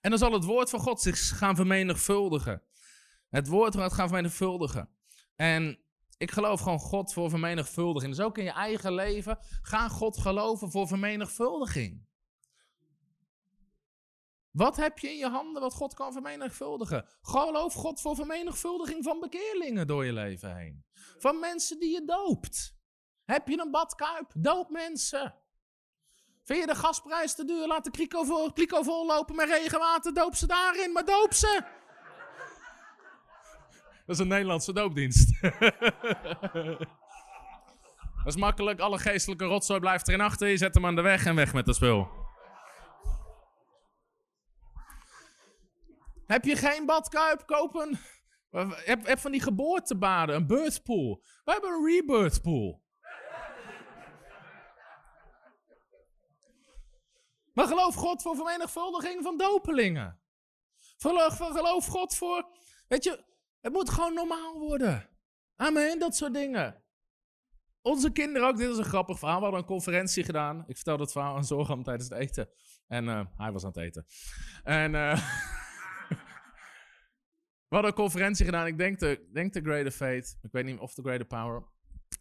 [0.00, 2.62] En dan zal het woord van God zich gaan vermenigvuldigen.
[3.28, 4.90] Het woord gaat gaan vermenigvuldigen.
[5.34, 5.78] En
[6.16, 8.14] ik geloof gewoon God voor vermenigvuldiging.
[8.16, 12.07] Dus ook in je eigen leven, ga God geloven voor vermenigvuldiging.
[14.50, 17.06] Wat heb je in je handen wat God kan vermenigvuldigen?
[17.20, 20.84] Geloof God voor vermenigvuldiging van bekeerlingen door je leven heen.
[21.18, 22.76] Van mensen die je doopt.
[23.24, 24.32] Heb je een badkuip?
[24.34, 25.34] Doop mensen.
[26.44, 27.66] Vind je de gasprijs te duur?
[27.66, 27.90] Laat de
[28.54, 30.14] kliko vol, lopen met regenwater.
[30.14, 31.62] Doop ze daarin, maar doop ze.
[34.06, 35.40] Dat is een Nederlandse doopdienst.
[38.24, 38.80] Dat is makkelijk.
[38.80, 40.48] Alle geestelijke rotzooi blijft erin achter.
[40.48, 42.08] Je zet hem aan de weg en weg met het spul.
[46.28, 47.46] Heb je geen badkuip?
[47.46, 47.98] Kopen.
[48.50, 51.22] Heb, van die geboortebaden, een birthpool.
[51.44, 52.86] We hebben een rebirth pool.
[57.52, 60.20] Maar geloof God voor vermenigvuldiging van dopelingen.
[60.96, 62.48] Geloof, geloof God voor.
[62.88, 63.24] Weet je,
[63.60, 65.08] het moet gewoon normaal worden.
[65.56, 66.84] Amen, dat soort dingen.
[67.82, 69.36] Onze kinderen ook, dit is een grappig verhaal.
[69.36, 70.64] We hadden een conferentie gedaan.
[70.66, 72.48] Ik vertelde het verhaal aan Zorgam tijdens het eten.
[72.86, 74.06] En uh, hij was aan het eten.
[74.62, 74.94] En.
[74.94, 75.56] Uh,
[77.68, 78.66] We hadden een conferentie gedaan.
[78.66, 80.38] Ik denk de, denk de Faith.
[80.42, 81.62] Ik weet niet of de Greater Power.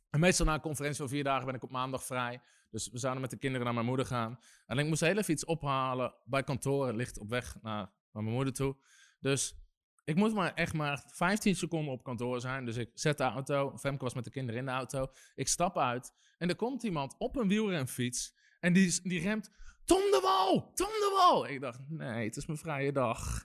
[0.10, 2.42] En meestal na een conferentie van vier dagen ben ik op maandag vrij.
[2.72, 4.40] Dus we zouden met de kinderen naar mijn moeder gaan.
[4.66, 6.88] En ik moest heel even iets ophalen bij kantoor.
[6.88, 8.76] Het ligt op weg naar, naar mijn moeder toe.
[9.20, 9.56] Dus
[10.04, 12.66] ik moet maar echt maar 15 seconden op kantoor zijn.
[12.66, 13.78] Dus ik zet de auto.
[13.78, 15.08] Femke was met de kinderen in de auto.
[15.36, 16.14] Ik stap uit.
[16.38, 18.36] En er komt iemand op een wielrenfiets.
[18.60, 19.52] En die, die remt.
[19.86, 20.72] Tom de Wal!
[20.74, 21.48] Tom de Wal!
[21.48, 23.44] Ik dacht, nee, het is mijn vrije dag.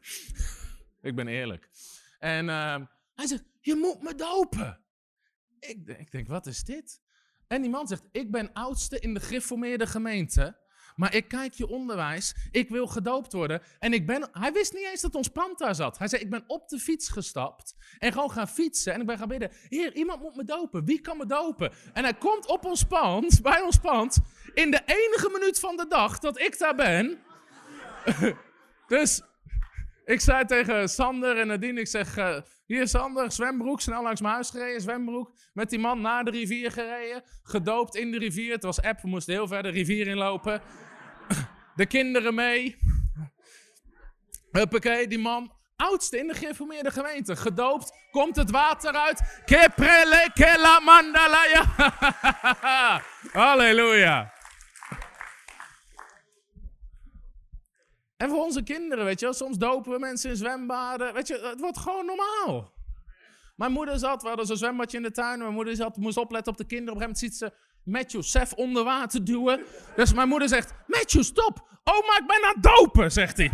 [1.03, 1.69] Ik ben eerlijk.
[2.19, 2.77] En uh,
[3.15, 4.81] hij zegt, je moet me dopen.
[5.59, 7.01] Ik, ik denk, wat is dit?
[7.47, 10.61] En die man zegt, ik ben oudste in de gereformeerde gemeente.
[10.97, 13.63] Maar ik kijk je onderwijs, ik wil gedoopt worden.
[13.79, 15.99] En ik ben, hij wist niet eens dat ons pand daar zat.
[15.99, 18.93] Hij zei, ik ben op de fiets gestapt en gewoon gaan fietsen.
[18.93, 20.85] En ik ben gaan bidden, heer, iemand moet me dopen.
[20.85, 21.73] Wie kan me dopen?
[21.93, 24.19] En hij komt op ons pand, bij ons pand,
[24.55, 27.19] in de enige minuut van de dag dat ik daar ben.
[28.87, 29.23] dus
[30.05, 32.37] ik zei tegen Sander en Nadine, ik zeg, uh,
[32.67, 35.33] hier Sander, zwembroek, snel langs mijn huis gereden, zwembroek.
[35.53, 38.53] Met die man naar de rivier gereden, gedoopt in de rivier.
[38.53, 40.63] Het was app, we moesten heel ver de rivier inlopen.
[41.77, 42.77] De kinderen mee.
[44.51, 49.43] Huppakee, die man, oudste in de gereformeerde gemeente, gedoopt, komt het water uit.
[49.45, 51.65] Keprele kela mandalaya.
[53.33, 54.33] Halleluja.
[58.23, 61.15] En voor onze kinderen, weet je wel, soms dopen we mensen in zwembaden.
[61.15, 62.73] Weet je, het wordt gewoon normaal.
[63.57, 65.39] Mijn moeder zat, we hadden zo'n zwembadje in de tuin.
[65.39, 66.95] Mijn moeder zat, moest opletten op de kinderen.
[66.95, 69.65] Op een gegeven moment ziet ze Matthew Sef onder water duwen.
[69.97, 71.81] Dus mijn moeder zegt, Matthew, stop.
[71.85, 73.53] Oma, ik ben aan het dopen, zegt hij.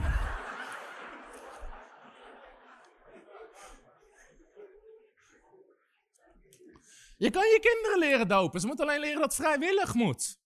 [7.16, 8.60] Je kan je kinderen leren dopen.
[8.60, 10.37] Ze moeten alleen leren dat het vrijwillig moet.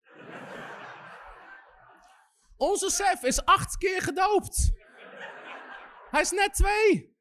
[2.62, 4.72] Onze Sef is acht keer gedoopt.
[6.10, 7.16] Hij is net twee.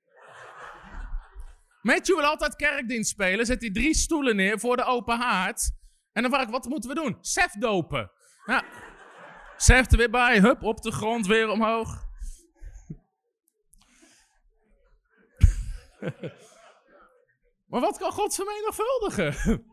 [1.81, 3.45] Matthew wil altijd kerkdienst spelen.
[3.45, 5.71] Zet hij drie stoelen neer voor de open haard.
[6.11, 7.17] En dan vraag ik, wat moeten we doen?
[7.21, 8.11] Sef dopen.
[8.45, 8.63] Ja.
[9.57, 10.39] Sef er weer bij.
[10.39, 12.09] Hup, op de grond, weer omhoog.
[17.69, 19.65] maar wat kan God vermenigvuldigen?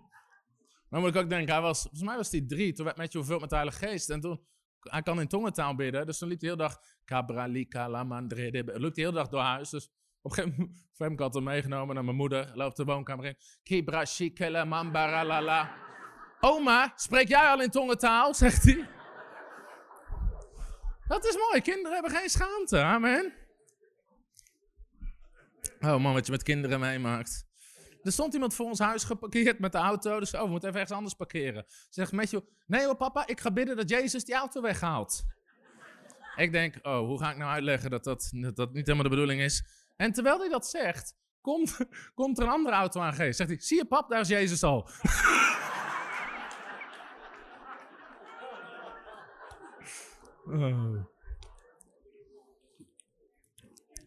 [0.91, 2.73] Dan moet ik ook denken, hij was, volgens mij was hij drie.
[2.73, 4.11] Toen werd Matthew vervuld met de Heilige Geest.
[4.11, 4.47] En toen,
[4.91, 6.07] hij kan in tongentaal bidden.
[6.07, 8.51] Dus toen liep hij de hele dag, Cabralika lamandre.
[8.51, 9.71] Liep hij de hele dag door huis.
[9.71, 9.91] Dus
[10.23, 12.51] op een gegeven moment, had hem meegenomen naar mijn moeder.
[12.55, 13.37] Loopt de woonkamer in.
[13.63, 15.75] Kibra shikele mambaralala.
[16.41, 18.35] Oma, spreek jij al in tongentaal?
[18.45, 18.89] Zegt hij.
[21.07, 21.61] Dat is mooi.
[21.61, 22.79] Kinderen hebben geen schaamte.
[22.79, 23.33] Amen.
[25.81, 27.48] Oh man, wat je met kinderen meemaakt.
[28.09, 30.19] Er stond iemand voor ons huis geparkeerd met de auto.
[30.21, 31.67] Dus oh, we moeten even ergens anders parkeren.
[31.91, 35.25] Zegt Matthew, nee hoor papa, ik ga bidden dat Jezus die auto weghaalt.
[36.37, 39.41] ik denk, oh, hoe ga ik nou uitleggen dat dat, dat niet helemaal de bedoeling
[39.41, 39.65] is?
[39.97, 41.79] En terwijl hij dat zegt, komt,
[42.15, 43.35] komt er een andere auto aangegeven.
[43.35, 44.79] Zegt hij, zie je pap, daar is Jezus al.
[50.47, 51.07] oh.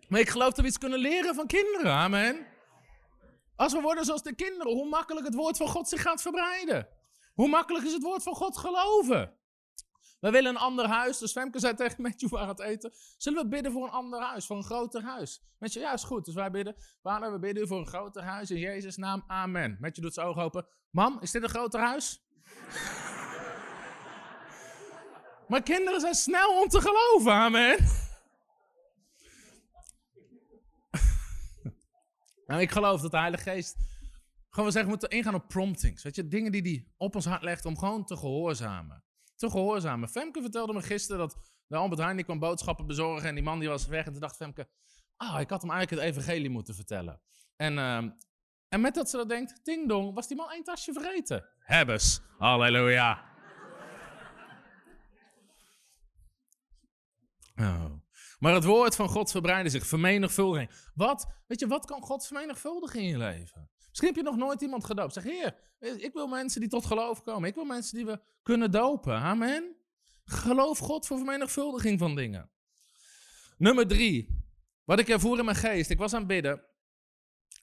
[0.08, 2.51] Maar ik geloof dat we iets kunnen leren van kinderen, amen.
[3.62, 6.88] Als we worden zoals de kinderen, hoe makkelijk het woord van God zich gaat verbreiden.
[7.34, 9.38] Hoe makkelijk is het woord van God geloven.
[10.20, 11.18] We willen een ander huis.
[11.18, 12.94] Dus Femke zei tegen Matthew waar het eten.
[13.18, 15.44] Zullen we bidden voor een ander huis, voor een groter huis?
[15.60, 16.26] Matthew, ja is goed.
[16.26, 19.78] Dus wij bidden, vader we bidden voor een groter huis in Jezus naam, amen.
[19.80, 20.68] Matthew doet zijn ogen open.
[20.90, 22.26] Mam, is dit een groter huis?
[25.50, 28.01] maar kinderen zijn snel om te geloven, amen.
[32.52, 33.78] Nou, ik geloof dat de Heilige Geest
[34.50, 36.04] gewoon we zeggen, we ingaan op promptings.
[36.04, 39.04] Weet je, dingen die hij op ons hart legt om gewoon te gehoorzamen.
[39.36, 40.10] Te gehoorzamen.
[40.10, 41.38] Femke vertelde me gisteren dat
[41.68, 44.06] de Albert Heijn die kwam boodschappen bezorgen en die man die was weg.
[44.06, 44.70] En toen dacht Femke,
[45.18, 47.22] ah, ik had hem eigenlijk het evangelie moeten vertellen.
[47.56, 47.98] En, uh,
[48.68, 51.46] en met dat ze dat denkt, ding dong, was die man één tasje vergeten.
[51.60, 53.30] Hebbes, halleluja.
[57.56, 58.01] Oh.
[58.42, 60.70] Maar het woord van God verbreidde zich, vermenigvuldiging.
[60.94, 63.70] Wat, weet je, wat kan God vermenigvuldigen in je leven?
[63.88, 65.14] Misschien heb je nog nooit iemand gedoopt.
[65.14, 67.50] Zeg, heer, ik wil mensen die tot geloof komen.
[67.50, 69.16] Ik wil mensen die we kunnen dopen.
[69.16, 69.76] Amen.
[70.26, 72.52] Geloof God voor vermenigvuldiging van dingen.
[73.58, 74.46] Nummer drie.
[74.84, 75.90] Wat ik ervoer in mijn geest.
[75.90, 76.64] Ik was aan het bidden.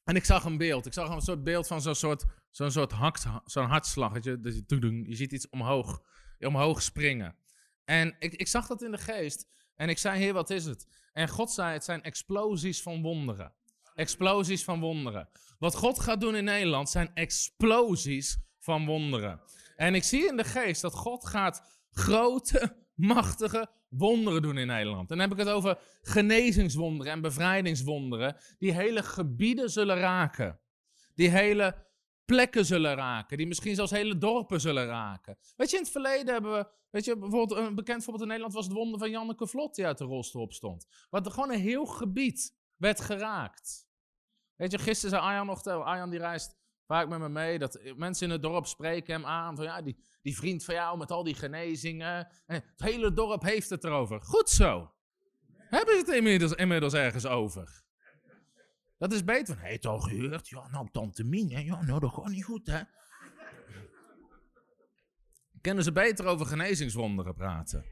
[0.04, 0.86] En ik zag een beeld.
[0.86, 2.94] Ik zag een soort beeld van zo'n soort, zo'n soort
[3.44, 4.24] zo'n hartslag.
[4.24, 6.02] Je, je, je ziet iets omhoog,
[6.38, 7.36] omhoog springen.
[7.84, 9.46] En ik, ik zag dat in de geest.
[9.78, 10.86] En ik zei, heer, wat is het?
[11.12, 13.52] En God zei, het zijn explosies van wonderen.
[13.94, 15.28] Explosies van wonderen.
[15.58, 19.40] Wat God gaat doen in Nederland zijn explosies van wonderen.
[19.76, 25.10] En ik zie in de geest dat God gaat grote, machtige wonderen doen in Nederland.
[25.10, 30.60] En dan heb ik het over genezingswonderen en bevrijdingswonderen, die hele gebieden zullen raken.
[31.14, 31.86] Die hele
[32.28, 35.38] plekken zullen raken, die misschien zelfs hele dorpen zullen raken.
[35.56, 38.54] Weet je, in het verleden hebben we, weet je, bijvoorbeeld een bekend voorbeeld in Nederland
[38.54, 40.86] was het wonder van Janneke Vlot die uit de rolstoel opstond.
[41.10, 43.88] Wat er gewoon een heel gebied werd geraakt.
[44.56, 48.26] Weet je, gisteren zei Arjan nog, Arjan die reist vaak met me mee, dat mensen
[48.26, 51.24] in het dorp spreken hem aan van ja, die, die vriend van jou met al
[51.24, 52.28] die genezingen.
[52.46, 54.22] En het hele dorp heeft het erover.
[54.22, 54.92] Goed zo.
[55.56, 57.86] Hebben ze het inmiddels, inmiddels ergens over?
[58.98, 60.48] Dat is beter van, het al gehoord?
[60.48, 62.80] Ja, nou, tante Mien, ja, nou, dat gaat niet goed, hè.
[65.60, 67.84] Kennen ze beter over genezingswonderen praten.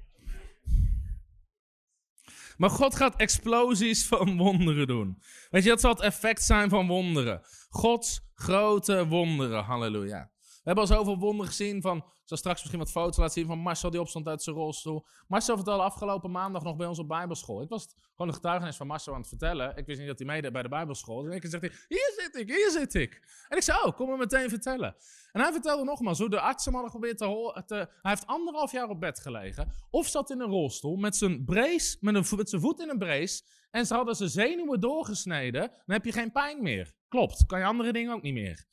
[2.56, 5.22] Maar God gaat explosies van wonderen doen.
[5.50, 7.42] Weet je, dat zal het effect zijn van wonderen.
[7.68, 10.30] Gods grote wonderen, halleluja.
[10.66, 13.46] We hebben al zoveel wonderen gezien van, ik zal straks misschien wat foto's laten zien
[13.46, 15.06] van Marcel die opstond uit zijn rolstoel.
[15.28, 17.62] Marcel vertelde afgelopen maandag nog bij ons op bijbelschool.
[17.62, 19.76] Ik was gewoon een getuigenis van Marcel aan het vertellen.
[19.76, 21.24] Ik wist niet dat hij meedeed bij de bijbelschool.
[21.26, 23.22] En ik hij, hier zit ik, hier zit ik.
[23.48, 24.96] En ik zei, oh, kom me meteen vertellen.
[25.32, 27.64] En hij vertelde nogmaals hoe de artsen hadden geprobeerd te horen.
[27.66, 29.72] Hij heeft anderhalf jaar op bed gelegen.
[29.90, 32.98] Of zat in een rolstoel met zijn brace, met, een, met zijn voet in een
[32.98, 33.42] brace.
[33.70, 35.60] En ze hadden zijn zenuwen doorgesneden.
[35.60, 36.92] Dan heb je geen pijn meer.
[37.08, 38.64] Klopt, kan je andere dingen ook niet meer.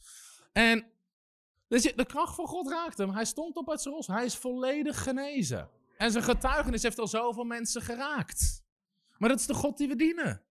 [0.54, 0.93] En
[1.74, 3.14] dus de kracht van God raakte hem.
[3.14, 4.08] Hij stond op het zijn ros.
[4.08, 5.70] Hij is volledig genezen.
[5.98, 8.64] En zijn getuigenis heeft al zoveel mensen geraakt.
[9.18, 10.44] Maar dat is de God die we dienen.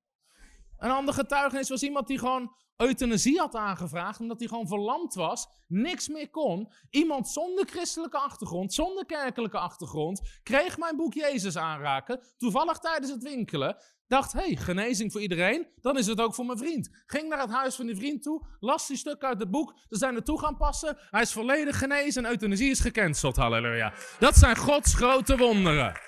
[0.77, 5.49] Een ander getuigenis was iemand die gewoon euthanasie had aangevraagd, omdat hij gewoon verlamd was,
[5.69, 6.73] niks meer kon.
[6.91, 13.23] Iemand zonder christelijke achtergrond, zonder kerkelijke achtergrond, kreeg mijn boek Jezus aanraken, toevallig tijdens het
[13.23, 13.77] winkelen.
[14.13, 16.91] Dacht, hey, genezing voor iedereen, dan is het ook voor mijn vriend.
[17.07, 19.97] Ging naar het huis van die vriend toe, las die stuk uit het boek, ze
[19.97, 23.93] zijn er toe gaan passen, hij is volledig genezen en euthanasie is gecanceld, halleluja.
[24.19, 26.01] Dat zijn Gods grote wonderen.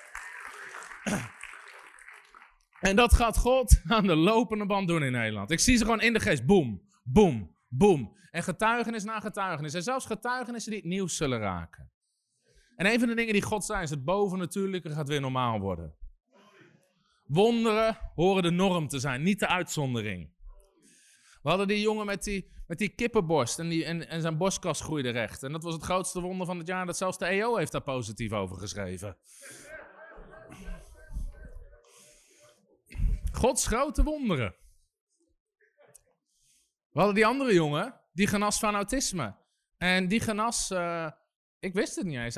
[2.80, 5.50] En dat gaat God aan de lopende band doen in Nederland.
[5.50, 6.46] Ik zie ze gewoon in de geest.
[6.46, 8.16] Boom, boom, boom.
[8.30, 9.74] En getuigenis na getuigenis.
[9.74, 11.90] En zelfs getuigenissen die het nieuws zullen raken.
[12.76, 15.94] En een van de dingen die God zei is: het bovennatuurlijke gaat weer normaal worden.
[17.24, 20.32] Wonderen horen de norm te zijn, niet de uitzondering.
[21.42, 24.80] We hadden die jongen met die, met die kippenborst en, die, en, en zijn borstkas
[24.80, 25.42] groeide recht.
[25.42, 27.82] En dat was het grootste wonder van het jaar dat zelfs de EO heeft daar
[27.82, 29.16] positief over geschreven.
[33.32, 34.54] Gods grote wonderen.
[36.90, 39.37] We hadden die andere jongen, die genas van autisme.
[39.78, 41.10] En die genas, uh,
[41.58, 42.37] ik wist het niet eens.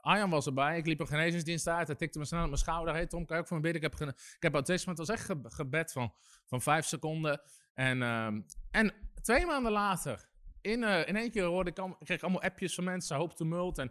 [0.00, 1.86] Arjan was erbij, ik liep een genezingsdienst uit.
[1.86, 2.94] Hij tikte me snel op mijn schouder.
[2.94, 3.82] Hey Tom, kijk voor me bidden.
[3.82, 4.94] Ik heb, ik heb autisme.
[4.94, 6.12] Was echt ge gebed van,
[6.46, 7.40] van vijf seconden.
[7.74, 8.26] En, uh,
[8.70, 10.28] en twee maanden later,
[10.60, 13.78] in, uh, in één keer hoorde ik, kreeg ik allemaal appjes van mensen, hoop tumult.
[13.78, 13.90] En,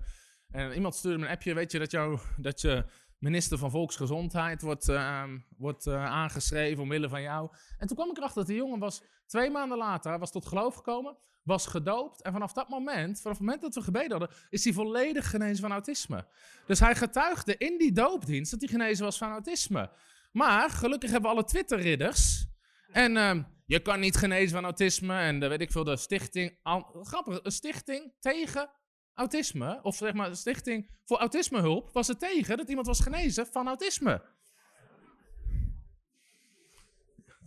[0.52, 2.86] en iemand stuurde me een appje, weet je, dat, jou, dat je
[3.20, 5.24] minister van Volksgezondheid wordt, uh,
[5.58, 7.50] wordt uh, aangeschreven omwille van jou.
[7.78, 10.76] En toen kwam ik erachter dat die jongen was twee maanden later, was tot geloof
[10.76, 12.22] gekomen, was gedoopt.
[12.22, 15.62] En vanaf dat moment, vanaf het moment dat we gebeden hadden, is hij volledig genezen
[15.62, 16.28] van autisme.
[16.66, 19.92] Dus hij getuigde in die doopdienst dat hij genezen was van autisme.
[20.32, 22.48] Maar gelukkig hebben we alle Twitter-ridders.
[22.92, 25.18] En uh, je kan niet genezen van autisme.
[25.20, 26.60] En dan weet ik veel, de stichting.
[27.02, 28.70] Grappig, een stichting tegen
[29.14, 33.68] autisme, of zeg maar Stichting voor Autismehulp, was er tegen dat iemand was genezen van
[33.68, 34.38] autisme.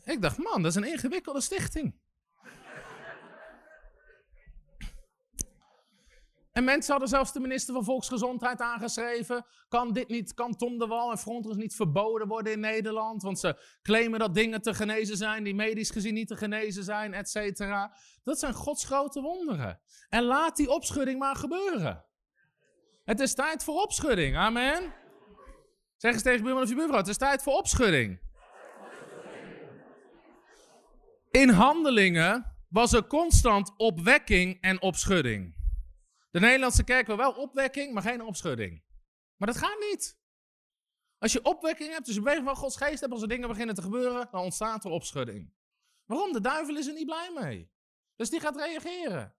[0.05, 2.01] Ik dacht, man, dat is een ingewikkelde stichting.
[6.53, 9.45] En mensen hadden zelfs de minister van Volksgezondheid aangeschreven.
[9.69, 13.23] Kan dit niet, kan Tom de Wal en Frontex niet verboden worden in Nederland?
[13.23, 17.15] Want ze claimen dat dingen te genezen zijn die medisch gezien niet te genezen zijn,
[17.15, 17.97] et cetera.
[18.23, 19.81] Dat zijn Gods grote wonderen.
[20.09, 22.05] En laat die opschudding maar gebeuren.
[23.05, 24.37] Het is tijd voor opschudding.
[24.37, 24.93] Amen.
[25.97, 28.21] Zeg eens tegen buurman of je buurvrouw, het is tijd voor opschudding.
[31.31, 35.61] In handelingen was er constant opwekking en opschudding.
[36.33, 38.83] De Nederlandse kerk wil wel opwekking, maar geen opschudding.
[39.37, 40.21] Maar dat gaat niet.
[41.19, 43.75] Als je opwekking hebt, dus je beweging van Gods geest hebt, als er dingen beginnen
[43.75, 45.53] te gebeuren, dan ontstaat er opschudding.
[46.05, 46.33] Waarom?
[46.33, 47.71] De duivel is er niet blij mee.
[48.17, 49.35] Dus die gaat reageren.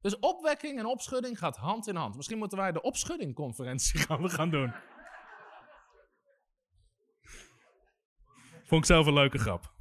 [0.00, 2.16] Dus opwekking en opschudding gaat hand in hand.
[2.16, 4.74] Misschien moeten wij de opschuddingconferentie gaan, gaan doen.
[8.64, 9.75] Vond ik zelf een leuke grap.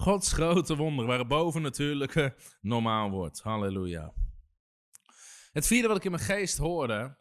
[0.00, 3.40] Gods grote wonder, waar boven natuurlijke normaal wordt.
[3.40, 4.12] Halleluja.
[5.52, 7.16] Het vierde wat ik in mijn geest hoorde,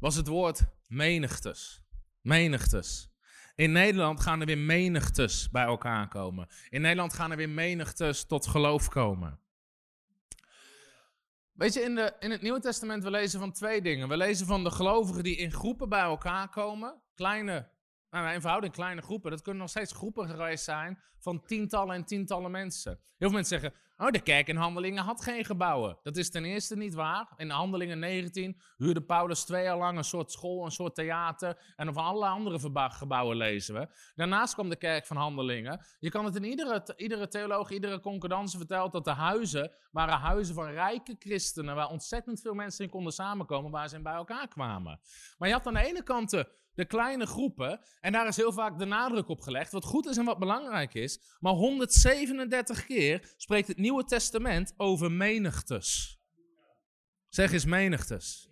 [0.00, 1.82] was het woord menigtes.
[2.20, 3.10] Menigtes.
[3.54, 6.48] In Nederland gaan er weer menigtes bij elkaar komen.
[6.68, 9.40] In Nederland gaan er weer menigtes tot geloof komen.
[11.52, 14.08] Weet je, in, de, in het Nieuwe Testament we lezen van twee dingen.
[14.08, 17.00] We lezen van de gelovigen die in groepen bij elkaar komen.
[17.14, 17.72] Kleine
[18.22, 19.30] nou, in kleine groepen.
[19.30, 22.92] Dat kunnen nog steeds groepen geweest zijn van tientallen en tientallen mensen.
[22.92, 25.98] Heel veel mensen zeggen, oh, de kerk in Handelingen had geen gebouwen.
[26.02, 27.32] Dat is ten eerste niet waar.
[27.36, 31.72] In Handelingen 19 huurde Paulus twee jaar lang een soort school, een soort theater.
[31.76, 33.88] En van alle andere gebouwen lezen we.
[34.14, 35.86] Daarnaast kwam de kerk van Handelingen.
[35.98, 40.54] Je kan het in iedere, iedere theoloog, iedere concordance vertelt dat de huizen waren huizen
[40.54, 41.74] van rijke christenen.
[41.74, 45.00] Waar ontzettend veel mensen in konden samenkomen, waar ze in bij elkaar kwamen.
[45.38, 47.80] Maar je had aan de ene kant de de kleine groepen.
[48.00, 50.94] En daar is heel vaak de nadruk op gelegd, wat goed is en wat belangrijk
[50.94, 51.36] is.
[51.40, 56.18] Maar 137 keer spreekt het Nieuwe Testament over menigtes.
[57.28, 58.48] Zeg eens menigtes.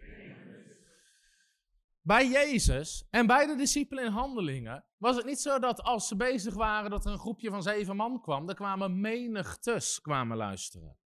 [2.04, 6.16] Bij Jezus en bij de discipelen in handelingen was het niet zo dat als ze
[6.16, 10.96] bezig waren dat er een groepje van zeven man kwam, er kwamen menigtes kwamen luisteren.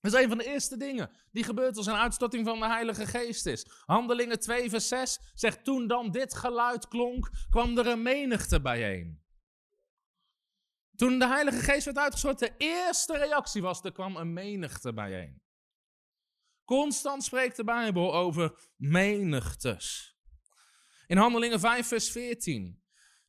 [0.00, 3.06] Dat is een van de eerste dingen die gebeurt als een uitstorting van de Heilige
[3.06, 3.66] Geest is.
[3.86, 9.22] Handelingen 2, vers 6 zegt: Toen dan dit geluid klonk, kwam er een menigte bijeen.
[10.96, 15.42] Toen de Heilige Geest werd uitgestort, de eerste reactie was: er kwam een menigte bijeen.
[16.64, 20.16] Constant spreekt de Bijbel over menigtes.
[21.06, 22.82] In Handelingen 5, vers 14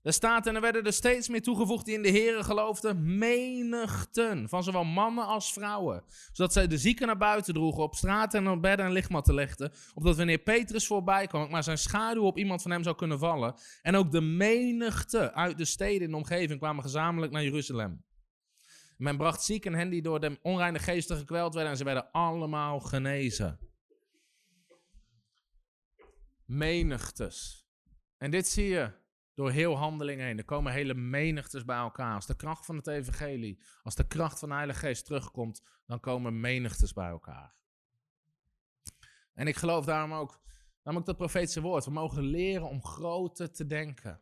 [0.09, 4.49] er staat, en er werden er steeds meer toegevoegd die in de Here geloofden, menigten,
[4.49, 6.03] van zowel mannen als vrouwen.
[6.31, 9.71] Zodat zij de zieken naar buiten droegen, op straten en op bedden en lichtmatten legden,
[9.93, 13.55] opdat wanneer Petrus voorbij kwam, maar zijn schaduw op iemand van hem zou kunnen vallen.
[13.81, 18.03] En ook de menigte uit de steden in de omgeving kwamen gezamenlijk naar Jeruzalem.
[18.97, 22.79] Men bracht zieken hen die door de onreine geesten gekweld werden en ze werden allemaal
[22.79, 23.59] genezen.
[26.45, 27.67] Menigtes.
[28.17, 28.98] En dit zie je
[29.39, 30.37] door heel handeling heen.
[30.37, 32.15] Er komen hele menigtes bij elkaar.
[32.15, 35.99] Als de kracht van het evangelie, als de kracht van de Heilige Geest terugkomt, dan
[35.99, 37.55] komen menigtes bij elkaar.
[39.33, 40.41] En ik geloof daarom ook,
[40.83, 41.85] daarom ook dat profetische woord.
[41.85, 44.21] We mogen leren om groter te denken.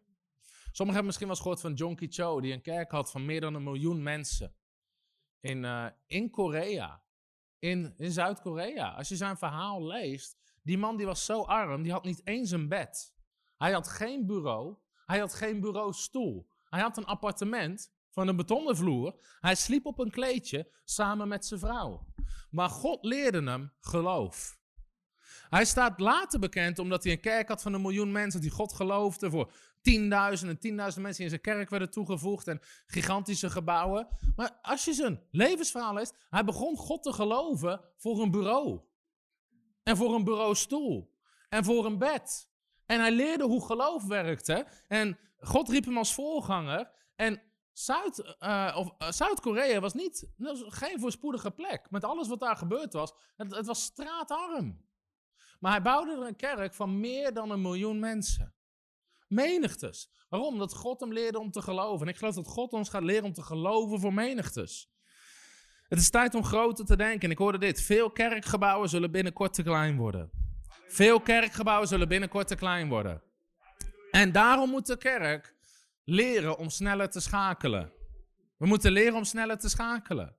[0.71, 3.41] Sommigen hebben misschien wel eens gehoord van John Cho, die een kerk had van meer
[3.41, 4.55] dan een miljoen mensen.
[5.39, 7.03] In, uh, in Korea.
[7.59, 8.93] In, in Zuid-Korea.
[8.93, 12.51] Als je zijn verhaal leest, Die man die was zo arm, die had niet eens
[12.51, 13.15] een bed.
[13.57, 14.77] Hij had geen bureau,
[15.07, 16.47] hij had geen bureaustoel.
[16.69, 19.15] Hij had een appartement van een betonnen vloer.
[19.39, 22.05] Hij sliep op een kleedje samen met zijn vrouw.
[22.49, 24.57] Maar God leerde hem geloof.
[25.49, 28.73] Hij staat later bekend omdat hij een kerk had van een miljoen mensen die God
[28.73, 29.31] geloofden.
[29.31, 29.51] Voor
[29.81, 34.07] tienduizenden, tienduizenden mensen die in zijn kerk werden toegevoegd en gigantische gebouwen.
[34.35, 38.79] Maar als je zijn levensverhaal leest, hij begon God te geloven voor een bureau.
[39.83, 41.15] En voor een bureaustoel.
[41.49, 42.49] En voor een bed.
[42.87, 44.67] En hij leerde hoe geloof werkte.
[44.87, 46.91] En God riep hem als voorganger.
[47.15, 51.87] En Zuid, uh, of, uh, Zuid-Korea was niet, was geen voorspoedige plek.
[51.89, 53.13] Met alles wat daar gebeurd was.
[53.35, 54.85] Het, het, was straatarm.
[55.59, 58.55] Maar hij bouwde er een kerk van meer dan een miljoen mensen.
[59.27, 60.09] Menigtes.
[60.29, 60.53] Waarom?
[60.53, 62.07] Omdat God hem leerde om te geloven.
[62.07, 64.89] En ik geloof dat God ons gaat leren om te geloven voor menigtes.
[65.87, 67.21] Het is tijd om groter te denken.
[67.21, 67.81] En ik hoorde dit.
[67.81, 70.46] Veel kerkgebouwen zullen binnenkort te klein worden.
[70.87, 73.21] Veel kerkgebouwen zullen binnenkort te klein worden.
[74.11, 75.55] En daarom moet de kerk
[76.03, 77.91] leren om sneller te schakelen.
[78.57, 80.35] We moeten leren om sneller te schakelen.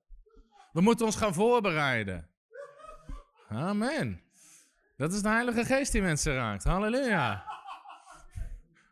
[0.71, 2.29] We moeten ons gaan voorbereiden.
[3.49, 4.21] Amen.
[4.97, 6.63] Dat is de Heilige Geest die mensen raakt.
[6.63, 7.45] Halleluja.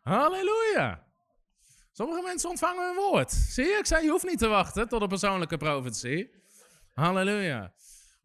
[0.02, 1.06] Halleluja.
[1.92, 3.30] Sommige mensen ontvangen een woord.
[3.30, 6.30] Zie je, ik zei, je hoeft niet te wachten tot een persoonlijke profetie.
[6.94, 7.72] Halleluja.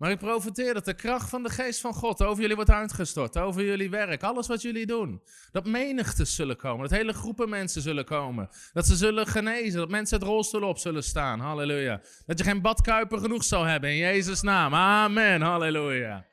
[0.04, 3.38] Maar ik profiteer dat de kracht van de geest van God over jullie wordt uitgestort.
[3.38, 5.22] Over jullie werk, alles wat jullie doen.
[5.52, 6.82] Dat menigtes zullen komen.
[6.90, 8.50] Dat hele groepen mensen zullen komen.
[8.74, 9.80] Dat ze zullen genezen.
[9.80, 11.40] Dat mensen het rolstoel op zullen staan.
[11.40, 12.02] Halleluja.
[12.26, 14.74] Dat je geen badkuiper genoeg zal hebben in Jezus' naam.
[14.74, 15.42] Amen.
[15.42, 16.26] Halleluja.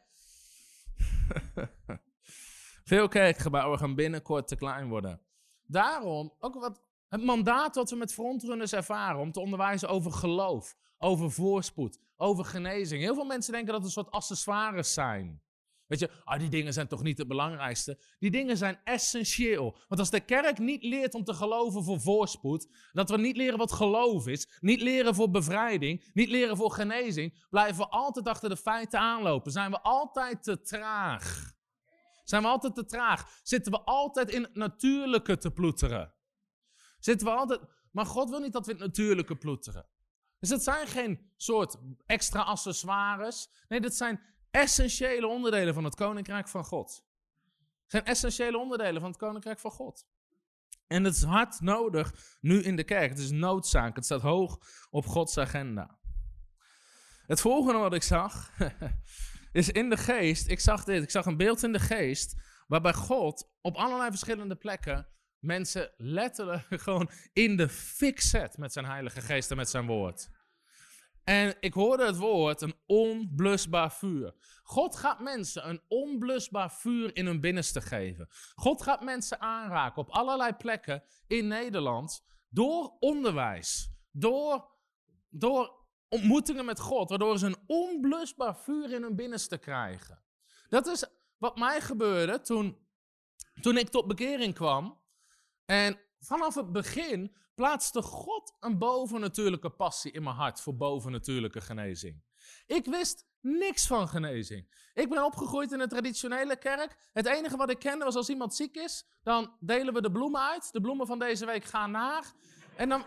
[2.90, 5.20] Veel kerkgebouwen gaan binnenkort te klein worden.
[5.66, 10.76] Daarom, ook wat, het mandaat wat we met frontrunners ervaren om te onderwijzen over geloof,
[10.98, 13.02] over voorspoed, over genezing.
[13.02, 15.42] Heel veel mensen denken dat het een soort accessoires zijn.
[15.86, 17.98] Weet je, ah, die dingen zijn toch niet het belangrijkste?
[18.18, 19.76] Die dingen zijn essentieel.
[19.88, 23.58] Want als de kerk niet leert om te geloven voor voorspoed, dat we niet leren
[23.58, 28.48] wat geloof is, niet leren voor bevrijding, niet leren voor genezing, blijven we altijd achter
[28.48, 29.52] de feiten aanlopen.
[29.52, 31.52] Zijn we altijd te traag.
[32.24, 33.40] Zijn we altijd te traag.
[33.42, 36.14] Zitten we altijd in het natuurlijke te ploeteren.
[36.98, 37.60] Zitten we altijd...
[37.92, 39.88] Maar God wil niet dat we in het natuurlijke ploeteren.
[40.40, 41.76] Dus het zijn geen soort
[42.06, 43.48] extra accessoires.
[43.68, 44.20] Nee, dat zijn
[44.50, 47.04] essentiële onderdelen van het koninkrijk van God.
[47.86, 50.06] Zijn essentiële onderdelen van het koninkrijk van God.
[50.86, 53.10] En het is hard nodig nu in de kerk.
[53.10, 53.96] Het is noodzaak.
[53.96, 54.58] Het staat hoog
[54.90, 55.98] op Gods agenda.
[57.26, 58.50] Het volgende wat ik zag
[59.52, 60.48] is in de geest.
[60.48, 61.02] Ik zag dit.
[61.02, 62.34] Ik zag een beeld in de geest.
[62.66, 65.08] Waarbij God op allerlei verschillende plekken
[65.40, 70.28] mensen letterlijk gewoon in de fik zet met zijn Heilige Geest en met zijn woord.
[71.24, 74.34] En ik hoorde het woord een onblusbaar vuur.
[74.62, 78.28] God gaat mensen een onblusbaar vuur in hun binnenste geven.
[78.54, 84.68] God gaat mensen aanraken op allerlei plekken in Nederland door onderwijs, door,
[85.28, 90.22] door ontmoetingen met God, waardoor ze een onblusbaar vuur in hun binnenste krijgen.
[90.68, 91.04] Dat is
[91.38, 92.86] wat mij gebeurde toen,
[93.60, 94.99] toen ik tot bekering kwam.
[95.70, 102.22] En vanaf het begin plaatste God een bovennatuurlijke passie in mijn hart voor bovennatuurlijke genezing.
[102.66, 104.90] Ik wist niks van genezing.
[104.94, 106.96] Ik ben opgegroeid in een traditionele kerk.
[107.12, 110.40] Het enige wat ik kende was als iemand ziek is, dan delen we de bloemen
[110.40, 110.72] uit.
[110.72, 112.32] De bloemen van deze week gaan naar.
[112.76, 113.04] En dan.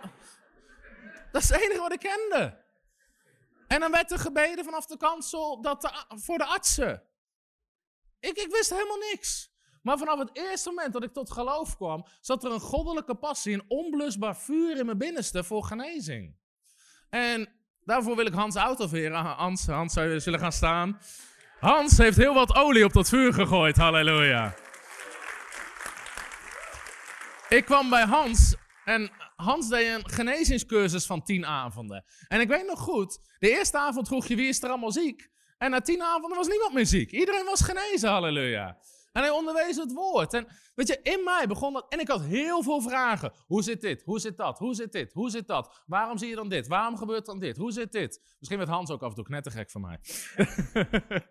[1.31, 2.63] Dat is het enige wat ik kende.
[3.67, 7.03] En dan werd er gebeden vanaf de kansel dat voor de artsen.
[8.19, 9.52] Ik, ik wist helemaal niks.
[9.83, 13.53] Maar vanaf het eerste moment dat ik tot geloof kwam, zat er een goddelijke passie,
[13.53, 16.35] een onblusbaar vuur in mijn binnenste voor genezing.
[17.09, 17.49] En
[17.83, 19.25] daarvoor wil ik Hans uitoveren.
[19.25, 20.99] Hans, Hans, zou je zullen gaan staan?
[21.59, 24.55] Hans heeft heel wat olie op dat vuur gegooid, halleluja.
[27.49, 28.55] Ik kwam bij Hans
[28.85, 32.05] en Hans deed een genezingscursus van tien avonden.
[32.27, 35.29] En ik weet nog goed, de eerste avond vroeg je wie is er allemaal ziek.
[35.57, 37.11] En na tien avonden was niemand meer ziek.
[37.11, 38.77] Iedereen was genezen, halleluja.
[39.13, 40.33] En hij onderwees het woord.
[40.33, 41.85] En weet je, in mij begon dat.
[41.89, 43.33] En ik had heel veel vragen.
[43.45, 44.03] Hoe zit dit?
[44.03, 44.59] Hoe zit dat?
[44.59, 45.13] Hoe zit dit?
[45.13, 45.83] Hoe zit dat?
[45.85, 46.67] Waarom zie je dan dit?
[46.67, 47.57] Waarom gebeurt dan dit?
[47.57, 48.35] Hoe zit dit?
[48.37, 49.99] Misschien werd Hans ook af en toe knettergek van mij.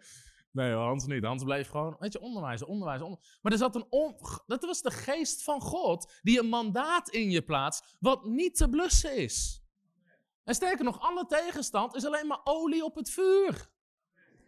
[0.53, 1.25] nee, Hans niet.
[1.25, 3.01] Hans bleef gewoon, weet je, onderwijs, onderwijs.
[3.43, 4.17] Maar er zat een on...
[4.47, 8.69] dat was de geest van God die een mandaat in je plaatst wat niet te
[8.69, 9.63] blussen is.
[10.45, 13.71] En sterker nog, alle tegenstand is alleen maar olie op het vuur.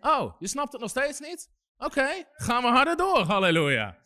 [0.00, 1.50] Oh, je snapt het nog steeds niet?
[1.78, 3.22] Oké, gaan we harder door.
[3.22, 3.98] Halleluja.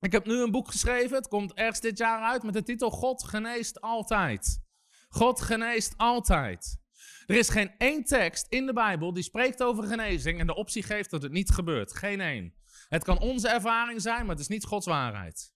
[0.00, 1.16] Ik heb nu een boek geschreven.
[1.16, 4.62] Het komt ergens dit jaar uit met de titel God geneest altijd.
[5.08, 6.78] God geneest altijd.
[7.26, 10.82] Er is geen één tekst in de Bijbel die spreekt over genezing en de optie
[10.82, 11.96] geeft dat het niet gebeurt.
[11.96, 12.54] Geen één.
[12.88, 15.53] Het kan onze ervaring zijn, maar het is niet Gods waarheid.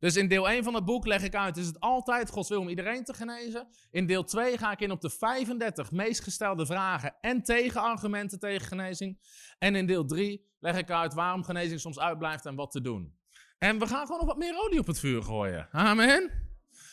[0.00, 2.60] Dus in deel 1 van het boek leg ik uit, is het altijd Gods wil
[2.60, 3.68] om iedereen te genezen.
[3.90, 8.66] In deel 2 ga ik in op de 35 meest gestelde vragen en tegenargumenten tegen
[8.66, 9.18] genezing.
[9.58, 13.18] En in deel 3 leg ik uit waarom genezing soms uitblijft en wat te doen.
[13.58, 15.68] En we gaan gewoon nog wat meer olie op het vuur gooien.
[15.72, 16.48] Amen.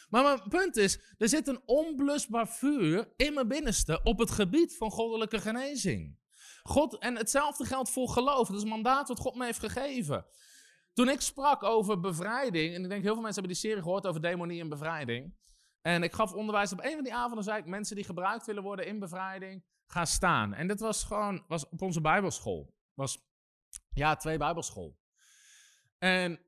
[0.09, 4.77] Maar mijn punt is, er zit een onblusbaar vuur in mijn binnenste op het gebied
[4.77, 6.17] van goddelijke genezing.
[6.63, 8.47] God, en hetzelfde geldt voor geloof.
[8.47, 10.25] Dat is een mandaat wat God me heeft gegeven.
[10.97, 14.07] Toen ik sprak over bevrijding, en ik denk heel veel mensen hebben die serie gehoord
[14.07, 15.35] over demonie en bevrijding.
[15.81, 18.63] En ik gaf onderwijs op een van die avonden, zei ik, mensen die gebruikt willen
[18.63, 20.53] worden in bevrijding, ga staan.
[20.53, 22.73] En dit was gewoon, was op onze bijbelschool.
[22.93, 23.27] Was,
[23.89, 24.97] ja, twee bijbelschool.
[25.97, 26.39] En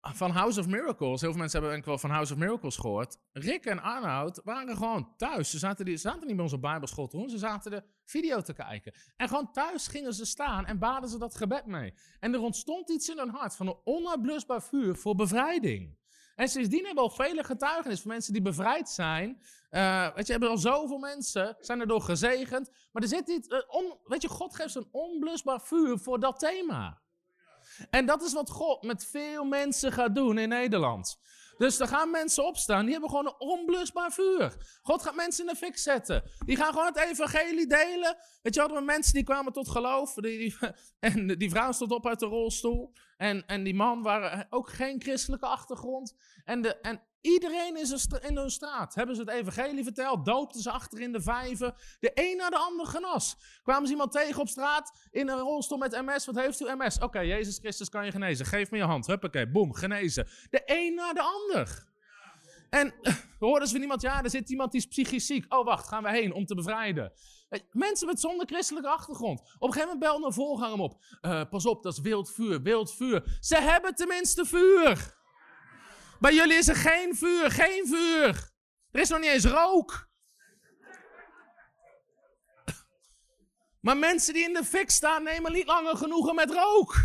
[0.00, 3.16] van House of Miracles, heel veel mensen hebben wel van House of Miracles gehoord.
[3.32, 5.50] Rick en Arnoud waren gewoon thuis.
[5.50, 8.40] Ze zaten, die, ze zaten niet bij onze bijbelschool te doen, ze zaten de video
[8.40, 8.94] te kijken.
[9.16, 11.94] En gewoon thuis gingen ze staan en baden ze dat gebed mee.
[12.20, 15.98] En er ontstond iets in hun hart van een onuitblusbaar vuur voor bevrijding.
[16.34, 19.42] En sindsdien hebben we al vele getuigenissen van mensen die bevrijd zijn.
[19.70, 22.70] Uh, weet je, hebben al zoveel mensen, zijn erdoor gezegend.
[22.92, 26.38] Maar er zit iets, uh, on, weet je, God geeft een onblusbaar vuur voor dat
[26.38, 27.02] thema.
[27.90, 31.18] En dat is wat God met veel mensen gaat doen in Nederland.
[31.60, 34.56] Dus er gaan mensen opstaan, die hebben gewoon een onblusbaar vuur.
[34.82, 36.22] God gaat mensen in de fik zetten.
[36.46, 38.16] Die gaan gewoon het evangelie delen.
[38.42, 40.14] Weet je, hadden we mensen die kwamen tot geloof.
[40.14, 40.56] Die,
[41.00, 42.92] en die vrouw stond op uit de rolstoel.
[43.16, 46.14] En, en die man waren ook geen christelijke achtergrond.
[46.44, 48.94] En, de, en Iedereen is in hun straat.
[48.94, 50.24] Hebben ze het evangelie verteld?
[50.24, 51.74] Doopten ze achter in de vijven?
[52.00, 53.36] De een naar de ander genas.
[53.62, 56.26] Kwamen ze iemand tegen op straat in een rolstoel met MS?
[56.26, 56.98] Wat heeft u MS?
[56.98, 58.46] Oké, Jezus Christus kan je genezen.
[58.46, 59.06] Geef me je hand.
[59.06, 60.28] Huppakee, boem, genezen.
[60.50, 61.88] De een naar de ander.
[62.70, 62.94] En
[63.38, 65.54] hoorden ze van iemand, ja, er zit iemand die is psychisch ziek.
[65.54, 67.12] Oh, wacht, gaan we heen om te bevrijden.
[67.72, 69.40] Mensen met zonder christelijke achtergrond.
[69.40, 71.02] Op een gegeven moment belde een voorganger hem op.
[71.22, 73.36] Uh, pas op, dat is wild vuur, wild vuur.
[73.40, 75.18] Ze hebben tenminste vuur.
[76.20, 78.50] Bij jullie is er geen vuur, geen vuur.
[78.90, 80.08] Er is nog niet eens rook.
[83.80, 86.96] Maar mensen die in de fik staan nemen niet langer genoegen met rook.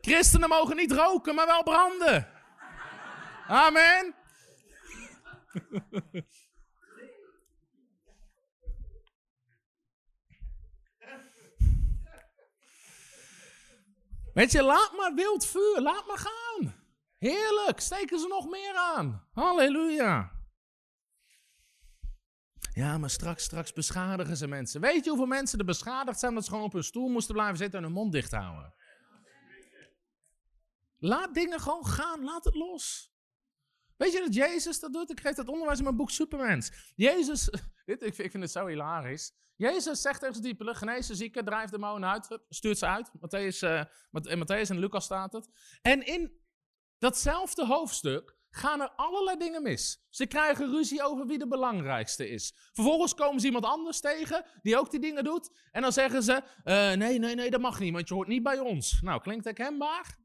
[0.00, 2.28] Christenen mogen niet roken, maar wel branden.
[3.46, 4.14] Amen.
[14.36, 16.74] Weet je, laat maar wild vuur, laat maar gaan.
[17.18, 19.28] Heerlijk, steken ze nog meer aan.
[19.32, 20.32] Halleluja.
[22.72, 24.80] Ja, maar straks, straks beschadigen ze mensen.
[24.80, 27.56] Weet je hoeveel mensen er beschadigd zijn omdat ze gewoon op hun stoel moesten blijven
[27.56, 28.74] zitten en hun mond dicht houden?
[30.98, 33.15] Laat dingen gewoon gaan, laat het los.
[33.96, 35.10] Weet je dat Jezus dat doet?
[35.10, 36.92] Ik geef dat onderwijs in mijn boek Supermens.
[36.94, 37.50] Jezus,
[37.84, 39.32] dit, ik, ik vind het zo hilarisch.
[39.56, 43.08] Jezus zegt tegen zijn diepelen, genees de zieken, drijf de demonen uit, stuurt ze uit.
[43.08, 43.58] Matthäus,
[44.10, 45.48] in Matthäus en Lucas staat het.
[45.82, 46.40] En in
[46.98, 50.06] datzelfde hoofdstuk gaan er allerlei dingen mis.
[50.10, 52.54] Ze krijgen ruzie over wie de belangrijkste is.
[52.72, 55.50] Vervolgens komen ze iemand anders tegen, die ook die dingen doet.
[55.72, 58.42] En dan zeggen ze, uh, nee, nee, nee, dat mag niet, want je hoort niet
[58.42, 59.00] bij ons.
[59.00, 60.18] Nou, klinkt herkenbaar?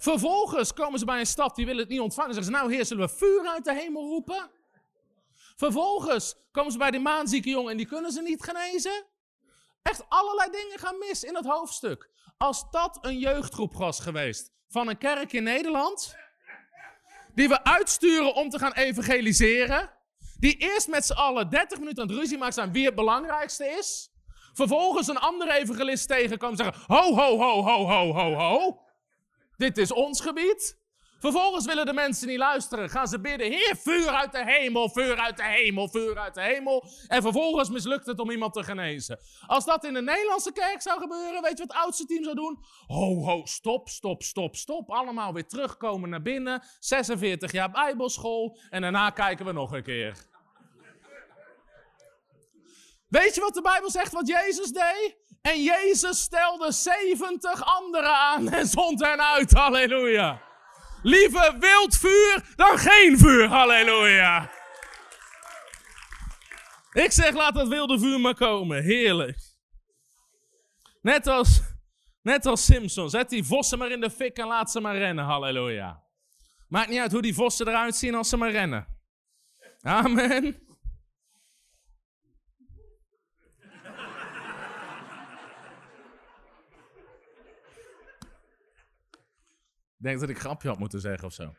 [0.00, 2.34] Vervolgens komen ze bij een stad, die willen het niet ontvangen.
[2.34, 4.50] Zeggen ze, nou heer, zullen we vuur uit de hemel roepen?
[5.56, 9.04] Vervolgens komen ze bij de maanzieke jongen en die kunnen ze niet genezen.
[9.82, 12.10] Echt allerlei dingen gaan mis in het hoofdstuk.
[12.36, 16.16] Als dat een jeugdgroep was geweest van een kerk in Nederland,
[17.34, 19.90] die we uitsturen om te gaan evangeliseren,
[20.38, 23.66] die eerst met z'n allen 30 minuten aan het ruzie maakt zijn wie het belangrijkste
[23.66, 24.10] is,
[24.52, 28.88] vervolgens een andere evangelist tegenkomt en zeggen, ho, ho, ho, ho, ho, ho, ho,
[29.60, 30.78] dit is ons gebied.
[31.18, 32.90] Vervolgens willen de mensen niet luisteren.
[32.90, 36.42] Gaan ze bidden: Heer, vuur uit de hemel, vuur uit de hemel, vuur uit de
[36.42, 36.84] hemel.
[37.06, 39.18] En vervolgens mislukt het om iemand te genezen.
[39.46, 42.34] Als dat in de Nederlandse kerk zou gebeuren, weet je wat het oudste team zou
[42.34, 42.58] doen?
[42.86, 44.90] Ho, ho, stop, stop, stop, stop.
[44.90, 46.62] Allemaal weer terugkomen naar binnen.
[46.78, 48.58] 46 jaar Bijbelschool.
[48.70, 50.28] En daarna kijken we nog een keer.
[53.08, 55.19] Weet je wat de Bijbel zegt wat Jezus deed?
[55.40, 59.52] En Jezus stelde 70 anderen aan en zond hen uit.
[59.52, 60.42] Halleluja.
[61.02, 63.48] Liever wild vuur dan geen vuur.
[63.48, 64.50] Halleluja.
[66.92, 68.82] Ik zeg, laat dat wilde vuur maar komen.
[68.82, 69.38] Heerlijk.
[71.02, 71.60] Net als,
[72.22, 73.10] net als Simpson.
[73.10, 75.24] Zet die vossen maar in de fik en laat ze maar rennen.
[75.24, 76.02] Halleluja.
[76.68, 78.86] Maakt niet uit hoe die vossen eruit zien als ze maar rennen.
[79.80, 80.69] Amen.
[90.02, 91.54] denk dat ik grapje had moeten zeggen of zo.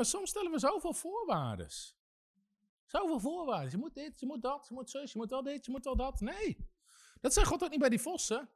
[0.00, 1.68] Maar soms stellen we zoveel voorwaarden.
[2.84, 3.70] Zoveel voorwaarden.
[3.70, 5.84] Je moet dit, je moet dat, je moet zus, je moet wel dit, je moet
[5.84, 6.20] wel dat.
[6.20, 6.68] Nee.
[7.20, 8.48] Dat zegt God ook niet bij die vossen.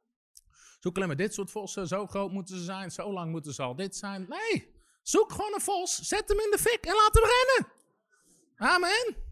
[0.79, 1.87] Zo klemmen dit soort vossen.
[1.87, 4.25] Zo groot moeten ze zijn, zo lang moeten ze al dit zijn.
[4.29, 4.75] Nee.
[5.01, 7.73] Zoek gewoon een vos, zet hem in de fik en laat hem rennen.
[8.55, 9.24] Amen.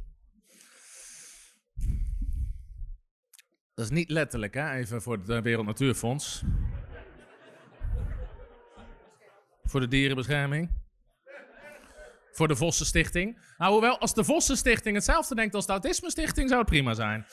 [3.73, 4.71] Dat is niet letterlijk, hè?
[4.71, 6.43] even voor het Wereld Natuurfonds.
[9.63, 10.69] Voor de dierenbescherming.
[12.31, 13.39] Voor de Vossenstichting.
[13.57, 17.25] Nou, hoewel, als de Vossenstichting hetzelfde denkt als de Autisme Stichting, zou het prima zijn.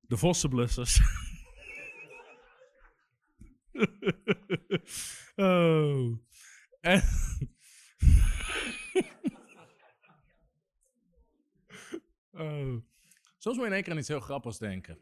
[0.00, 1.00] De Vossenblussers.
[5.36, 6.18] oh.
[6.80, 7.02] En...
[12.40, 12.82] oh.
[13.38, 14.98] Soms moet je in één keer aan iets heel grappigs denken.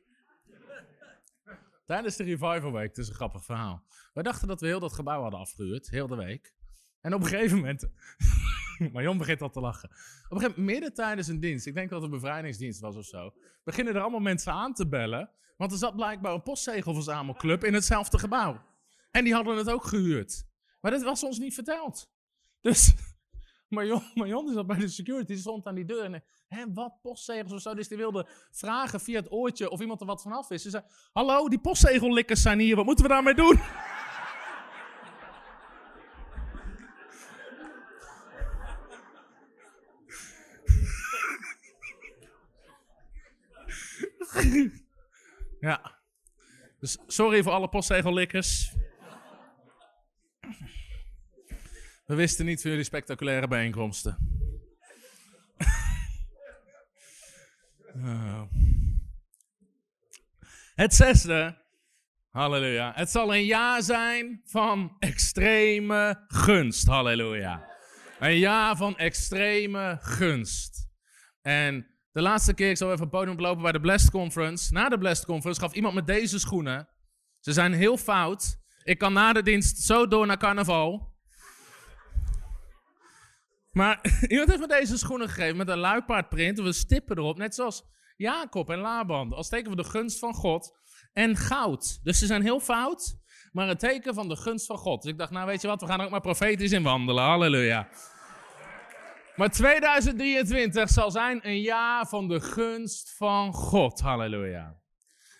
[1.84, 3.82] Tijdens de Revival Week, het is een grappig verhaal.
[4.12, 6.54] Wij dachten dat we heel dat gebouw hadden afgehuurd, heel de week.
[7.00, 7.88] En op een gegeven moment,
[8.92, 9.88] Marion begint al te lachen.
[9.88, 12.96] Op een gegeven moment, midden tijdens een dienst, ik denk dat het een bevrijdingsdienst was
[12.96, 13.34] of zo,
[13.64, 15.30] beginnen er allemaal mensen aan te bellen.
[15.56, 18.64] Want er zat blijkbaar een postzegelverzamelclub in hetzelfde gebouw.
[19.10, 20.46] En die hadden het ook gehuurd.
[20.80, 22.10] Maar dat was ons niet verteld.
[22.60, 22.94] Dus
[23.68, 27.52] Marion, Marion die zat bij de security, stond aan die deur en hè, wat postzegels
[27.52, 27.74] of zo.
[27.74, 30.62] Dus die wilde vragen via het oortje of iemand er wat vanaf wist.
[30.62, 33.60] Ze zei, hallo, die postzegellikkers zijn hier, wat moeten we daarmee doen?
[45.60, 45.96] ja.
[46.80, 48.77] Dus sorry voor alle postzegellikkers.
[52.08, 54.16] We wisten niet van jullie spectaculaire bijeenkomsten.
[57.94, 58.42] Oh.
[60.74, 61.62] Het zesde.
[62.30, 62.92] Halleluja.
[62.94, 66.86] Het zal een jaar zijn van extreme gunst.
[66.86, 67.68] Halleluja.
[68.18, 70.88] Een jaar van extreme gunst.
[71.42, 74.72] En de laatste keer, ik zal even het podium lopen bij de Blessed Conference.
[74.72, 76.88] Na de Blessed Conference gaf iemand met deze schoenen.
[77.40, 78.58] Ze zijn heel fout.
[78.82, 81.16] Ik kan na de dienst zo door naar carnaval.
[83.78, 86.60] Maar iemand heeft me deze schoenen gegeven met een luipaardprint.
[86.60, 87.84] We stippen erop, net zoals
[88.16, 89.32] Jacob en Laban.
[89.32, 90.76] Als teken van de gunst van God.
[91.12, 92.00] En goud.
[92.02, 93.18] Dus ze zijn heel fout,
[93.52, 95.02] maar een teken van de gunst van God.
[95.02, 97.24] Dus ik dacht, nou weet je wat, we gaan er ook maar profetisch in wandelen.
[97.24, 97.88] Halleluja.
[99.36, 104.00] Maar 2023 zal zijn een jaar van de gunst van God.
[104.00, 104.80] Halleluja.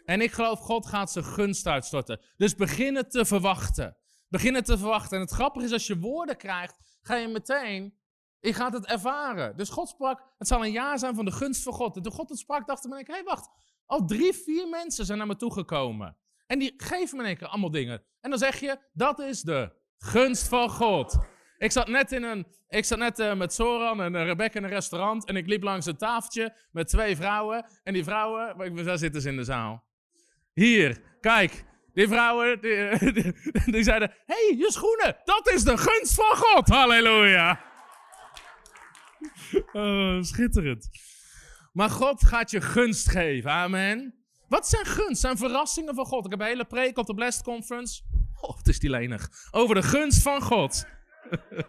[0.05, 2.21] En ik geloof, God gaat zijn gunst uitstorten.
[2.37, 3.97] Dus begin het te verwachten.
[4.29, 5.17] Begin het te verwachten.
[5.17, 7.98] En het grappige is, als je woorden krijgt, ga je meteen
[8.41, 9.57] je gaat het ervaren.
[9.57, 11.97] Dus God sprak, het zal een jaar zijn van de gunst van God.
[11.97, 13.49] En toen God het sprak, dacht ik, hé wacht.
[13.87, 16.17] Al drie, vier mensen zijn naar me toegekomen.
[16.47, 18.03] En die geven me in allemaal dingen.
[18.21, 21.19] En dan zeg je, dat is de gunst van God.
[21.59, 24.65] Ik zat net, in een, ik zat net uh, met Soran en uh, Rebecca in
[24.65, 25.25] een restaurant.
[25.25, 27.67] En ik liep langs een tafeltje met twee vrouwen.
[27.83, 29.85] En die vrouwen, daar zitten ze in de zaal.
[30.53, 31.65] Hier, kijk.
[31.93, 32.61] Die vrouwen,
[33.67, 36.69] die zeiden, hé, hey, je schoenen, dat is de gunst van God.
[36.69, 37.68] Halleluja.
[39.73, 40.89] Oh, schitterend.
[41.73, 43.51] Maar God gaat je gunst geven.
[43.51, 44.15] Amen.
[44.49, 45.21] Wat zijn gunst?
[45.21, 46.25] Zijn verrassingen van God.
[46.25, 48.03] Ik heb een hele preek op de Blessed Conference.
[48.41, 49.29] Oh, wat is die lenig.
[49.51, 50.87] Over de gunst van God.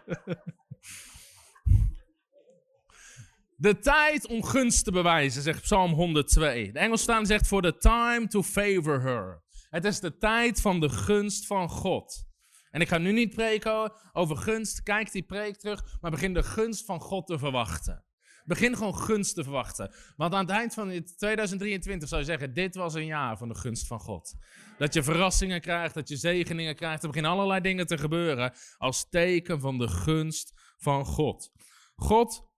[3.60, 6.70] De tijd om gunst te bewijzen, zegt Psalm 102.
[6.72, 9.42] De Engelstaan zegt for the time to favor her.
[9.70, 12.29] Het is de tijd van de gunst van God.
[12.70, 14.82] En ik ga nu niet preken over gunst.
[14.82, 15.98] Kijk die preek terug.
[16.00, 18.04] Maar begin de gunst van God te verwachten.
[18.44, 19.94] Begin gewoon gunst te verwachten.
[20.16, 23.54] Want aan het eind van 2023 zou je zeggen: Dit was een jaar van de
[23.54, 24.34] gunst van God.
[24.78, 27.02] Dat je verrassingen krijgt, dat je zegeningen krijgt.
[27.02, 28.52] Er beginnen allerlei dingen te gebeuren.
[28.76, 31.52] Als teken van de gunst van God.
[31.94, 32.48] God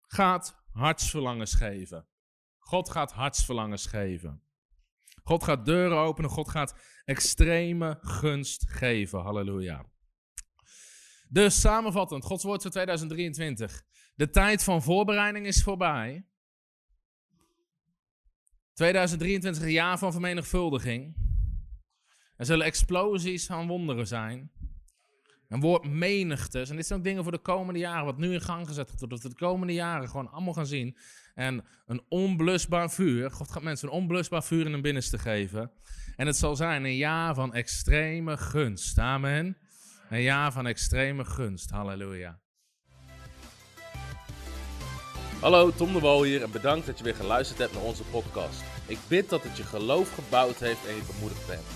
[0.00, 2.08] gaat hartsverlangens geven.
[2.58, 4.45] God gaat hartsverlangens geven.
[5.26, 6.30] God gaat deuren openen.
[6.30, 6.74] God gaat
[7.04, 9.20] extreme gunst geven.
[9.20, 9.84] Halleluja.
[11.28, 13.82] Dus samenvattend, Gods woord voor 2023.
[14.14, 16.26] De tijd van voorbereiding is voorbij.
[18.72, 21.16] 2023 een jaar van vermenigvuldiging.
[22.36, 24.52] Er zullen explosies aan wonderen zijn.
[25.48, 26.70] Een woord menigtes.
[26.70, 29.10] En dit zijn ook dingen voor de komende jaren, wat nu in gang gezet wordt.
[29.10, 30.96] Dat we de komende jaren gewoon allemaal gaan zien.
[31.34, 33.30] En een onblusbaar vuur.
[33.30, 35.70] God gaat mensen een onblusbaar vuur in hun binnenste geven.
[36.16, 38.98] En het zal zijn een jaar van extreme gunst.
[38.98, 39.56] Amen.
[40.10, 41.70] Een jaar van extreme gunst.
[41.70, 42.38] Halleluja.
[45.40, 48.62] Hallo, Tom de Wol hier en bedankt dat je weer geluisterd hebt naar onze podcast.
[48.86, 51.75] Ik bid dat het je geloof gebouwd heeft en je bemoedigd bent.